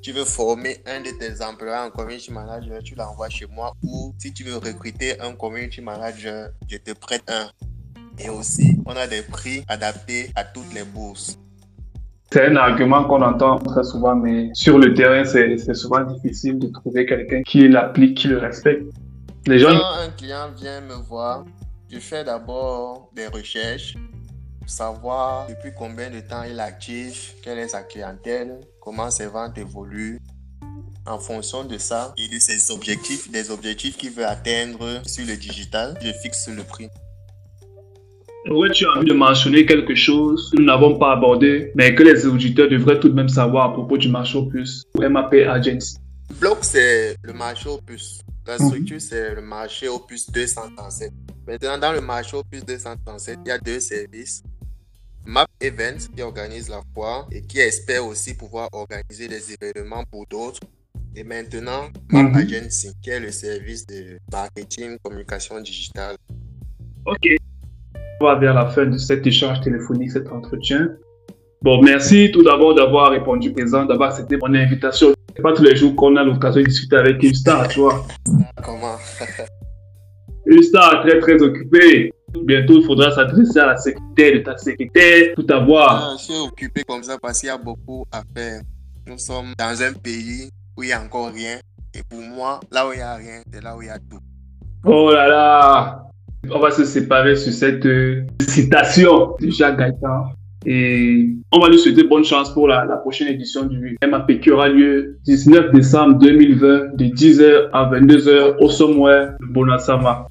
tu 0.02 0.12
veux 0.12 0.26
former 0.26 0.76
un 0.86 1.00
de 1.00 1.18
tes 1.18 1.42
employés 1.42 1.78
en 1.78 1.90
community 1.90 2.34
manager, 2.34 2.84
tu 2.84 2.94
l'envoies 2.96 3.30
chez 3.30 3.46
moi. 3.46 3.72
Ou 3.82 4.14
si 4.18 4.34
tu 4.34 4.44
veux 4.44 4.58
recruter 4.58 5.18
un 5.22 5.36
community 5.36 5.80
manager, 5.80 6.50
je 6.68 6.76
te 6.76 6.92
prête 6.92 7.24
un. 7.30 7.48
Et 8.20 8.28
aussi, 8.28 8.78
on 8.86 8.94
a 8.98 9.08
des 9.08 9.22
prix 9.22 9.64
adaptés 9.70 10.32
à 10.36 10.44
toutes 10.44 10.74
les 10.74 10.84
bourses. 10.84 11.40
C'est 12.34 12.48
un 12.48 12.58
argument 12.58 13.06
qu'on 13.06 13.22
entend 13.22 13.60
très 13.60 13.86
souvent, 13.86 14.16
mais 14.18 14.50
sur 14.54 14.78
le 14.80 14.94
terrain, 14.94 15.24
c'est 15.24 15.74
souvent 15.74 16.04
difficile 16.04 16.60
de 16.60 16.68
trouver 16.68 17.06
quelqu'un 17.06 17.42
qui 17.44 17.70
l'applique, 17.70 18.18
qui 18.18 18.28
le 18.28 18.38
respecte. 18.38 18.84
Les 19.48 19.60
gens, 19.60 19.70
Quand 19.70 20.02
un 20.02 20.10
client 20.10 20.50
vient 20.58 20.82
me 20.82 20.96
voir, 20.96 21.46
je 21.90 22.00
fais 22.00 22.26
d'abord 22.26 23.10
des 23.16 23.28
recherches 23.28 23.96
savoir 24.68 25.48
depuis 25.48 25.72
combien 25.78 26.10
de 26.10 26.20
temps 26.20 26.44
il 26.44 26.58
est 26.58 26.62
actif, 26.62 27.36
quelle 27.44 27.60
est 27.60 27.70
sa 27.70 27.84
clientèle, 27.84 28.60
comment 28.82 29.10
ses 29.12 29.28
ventes 29.28 29.58
évoluent. 29.58 30.20
En 31.06 31.20
fonction 31.20 31.66
de 31.66 31.78
ça 31.78 32.14
et 32.18 32.30
de 32.30 32.40
ses 32.40 32.72
objectifs, 32.72 33.30
des 33.30 33.52
objectifs 33.52 33.98
qu'il 33.98 34.12
veut 34.12 34.26
atteindre 34.26 35.02
sur 35.06 35.26
le 35.26 35.36
digital, 35.36 35.98
je 36.02 36.12
fixe 36.22 36.48
le 36.48 36.64
prix. 36.64 36.88
ouais, 38.50 38.72
tu 38.72 38.86
as 38.86 38.98
envie 38.98 39.08
de 39.08 39.14
mentionner 39.14 39.66
quelque 39.66 39.96
chose 39.96 40.50
que 40.52 40.62
nous 40.62 40.66
n'avons 40.66 40.98
pas 40.98 41.12
abordé, 41.12 41.72
mais 41.76 41.94
que 41.94 42.04
les 42.04 42.26
auditeurs 42.26 42.70
devraient 42.70 43.00
tout 43.00 43.10
de 43.10 43.16
même 43.16 43.28
savoir 43.28 43.72
à 43.72 43.74
propos 43.74 43.98
du 43.98 44.08
marché 44.08 44.38
au 44.38 44.46
plus, 44.46 44.84
MAP 44.98 45.34
Agency. 45.34 45.98
Bloc, 46.40 46.60
c'est 46.62 47.18
le 47.22 47.34
marché 47.34 47.70
opus. 47.70 48.22
La 48.46 48.58
structure, 48.58 49.00
c'est 49.00 49.36
le 49.36 49.42
marché 49.42 49.88
opus 49.88 50.30
237. 50.30 51.12
Maintenant, 51.48 51.78
dans 51.78 51.92
le 51.92 52.02
marché 52.02 52.36
opus 52.36 52.66
237, 52.66 53.40
il 53.46 53.48
y 53.48 53.52
a 53.52 53.58
deux 53.58 53.80
services. 53.80 54.44
Events, 55.64 56.10
qui 56.14 56.22
organise 56.22 56.70
la 56.70 56.82
foire 56.94 57.28
et 57.32 57.42
qui 57.42 57.60
espère 57.60 58.06
aussi 58.06 58.36
pouvoir 58.36 58.68
organiser 58.74 59.28
des 59.30 59.44
événements 59.54 60.04
pour 60.12 60.26
d'autres. 60.30 60.60
Et 61.16 61.24
maintenant, 61.24 61.90
Map 62.12 62.24
Mhm. 62.24 62.36
Agency, 62.36 62.92
qui 63.02 63.10
est 63.12 63.20
le 63.20 63.32
service 63.32 63.86
de 63.88 64.18
marketing, 64.32 64.98
communication 65.04 65.62
digitale. 65.62 66.16
Ok. 67.06 67.26
On 68.20 68.26
va 68.26 68.36
vers 68.36 68.54
la 68.54 68.70
fin 68.70 68.86
de 68.88 68.98
cet 68.98 69.26
échange 69.26 69.62
téléphonique, 69.62 70.12
cet 70.12 70.28
entretien. 70.30 70.90
Bon, 71.62 71.82
merci 71.82 72.30
tout 72.34 72.44
d'abord 72.44 72.76
d'avoir 72.76 73.12
répondu 73.12 73.54
présent, 73.54 73.86
d'avoir 73.86 74.10
accepté 74.12 74.38
mon 74.38 74.54
invitation. 74.54 75.14
C'est 75.36 75.42
pas 75.42 75.54
tous 75.54 75.64
les 75.64 75.76
jours 75.76 75.96
qu'on 75.96 76.16
a 76.18 76.24
l'occasion 76.24 76.62
de 76.62 76.68
discuter 76.68 76.98
avec 76.98 77.24
une 77.24 77.34
star, 77.34 77.68
tu 77.70 77.80
vois. 77.80 78.06
Comment? 78.64 78.98
Une 80.46 80.62
star 80.62 81.04
très 81.06 81.20
très 81.20 81.42
occupée. 81.42 82.12
Bientôt, 82.42 82.80
il 82.80 82.86
faudra 82.86 83.12
s'adresser 83.12 83.60
à 83.60 83.68
la 83.68 83.78
secrétaire 83.78 84.34
de 84.34 84.40
ta 84.40 84.58
secrétaire, 84.58 85.34
tout 85.36 85.46
avoir. 85.50 86.12
Ah, 86.12 86.16
Je 86.18 86.24
suis 86.24 86.42
occupé 86.42 86.84
comme 86.84 87.04
ça 87.04 87.18
parce 87.22 87.40
qu'il 87.40 87.48
y 87.48 87.52
a 87.52 87.58
beaucoup 87.58 88.06
à 88.12 88.24
faire. 88.36 88.62
Nous 89.08 89.18
sommes 89.18 89.54
dans 89.58 89.82
un 89.82 89.94
pays 89.94 90.50
où 90.78 90.84
il 90.84 90.88
n'y 90.88 90.94
a 90.94 91.02
encore 91.02 91.32
rien. 91.32 91.58
Et 91.94 92.02
pour 92.10 92.20
moi, 92.20 92.60
là 92.72 92.88
où 92.88 92.92
il 92.94 92.98
n'y 92.98 93.02
a 93.02 93.16
rien, 93.16 93.42
c'est 93.52 93.64
là 93.64 93.78
où 93.78 93.82
il 93.82 93.88
y 93.88 93.92
a 93.92 94.00
tout. 94.00 94.20
Oh 94.86 95.12
là 95.12 95.28
là 95.28 96.04
On 96.50 96.60
va 96.60 96.72
se 96.72 96.84
séparer 96.86 97.36
sur 97.36 97.54
cette 97.54 97.86
euh, 97.86 98.26
citation 98.42 99.36
de 99.40 99.50
Jacques 99.50 99.78
Gaëtan. 99.78 100.32
Et 100.66 101.30
on 101.52 101.60
va 101.60 101.70
lui 101.70 101.78
souhaiter 101.78 102.04
bonne 102.04 102.24
chance 102.24 102.54
pour 102.54 102.68
la, 102.70 102.86
la 102.86 102.96
prochaine 102.98 103.28
édition 103.28 103.66
du 103.66 103.98
MAP 104.10 104.40
qui 104.40 104.50
aura 104.50 104.70
lieu 104.70 105.20
19 105.26 105.72
décembre 105.74 106.18
2020 106.20 106.96
de 106.96 107.06
10h 107.06 107.70
à 107.74 107.92
22h 107.92 108.56
au 108.60 108.70
sommet 108.70 109.28
de 109.42 109.46
Bonasama. 109.54 110.28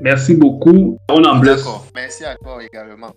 Merci 0.00 0.34
beaucoup. 0.34 0.98
On. 1.08 1.20
D'accord. 1.40 1.86
Merci 1.94 2.24
à 2.24 2.36
toi 2.36 2.62
également. 2.62 3.12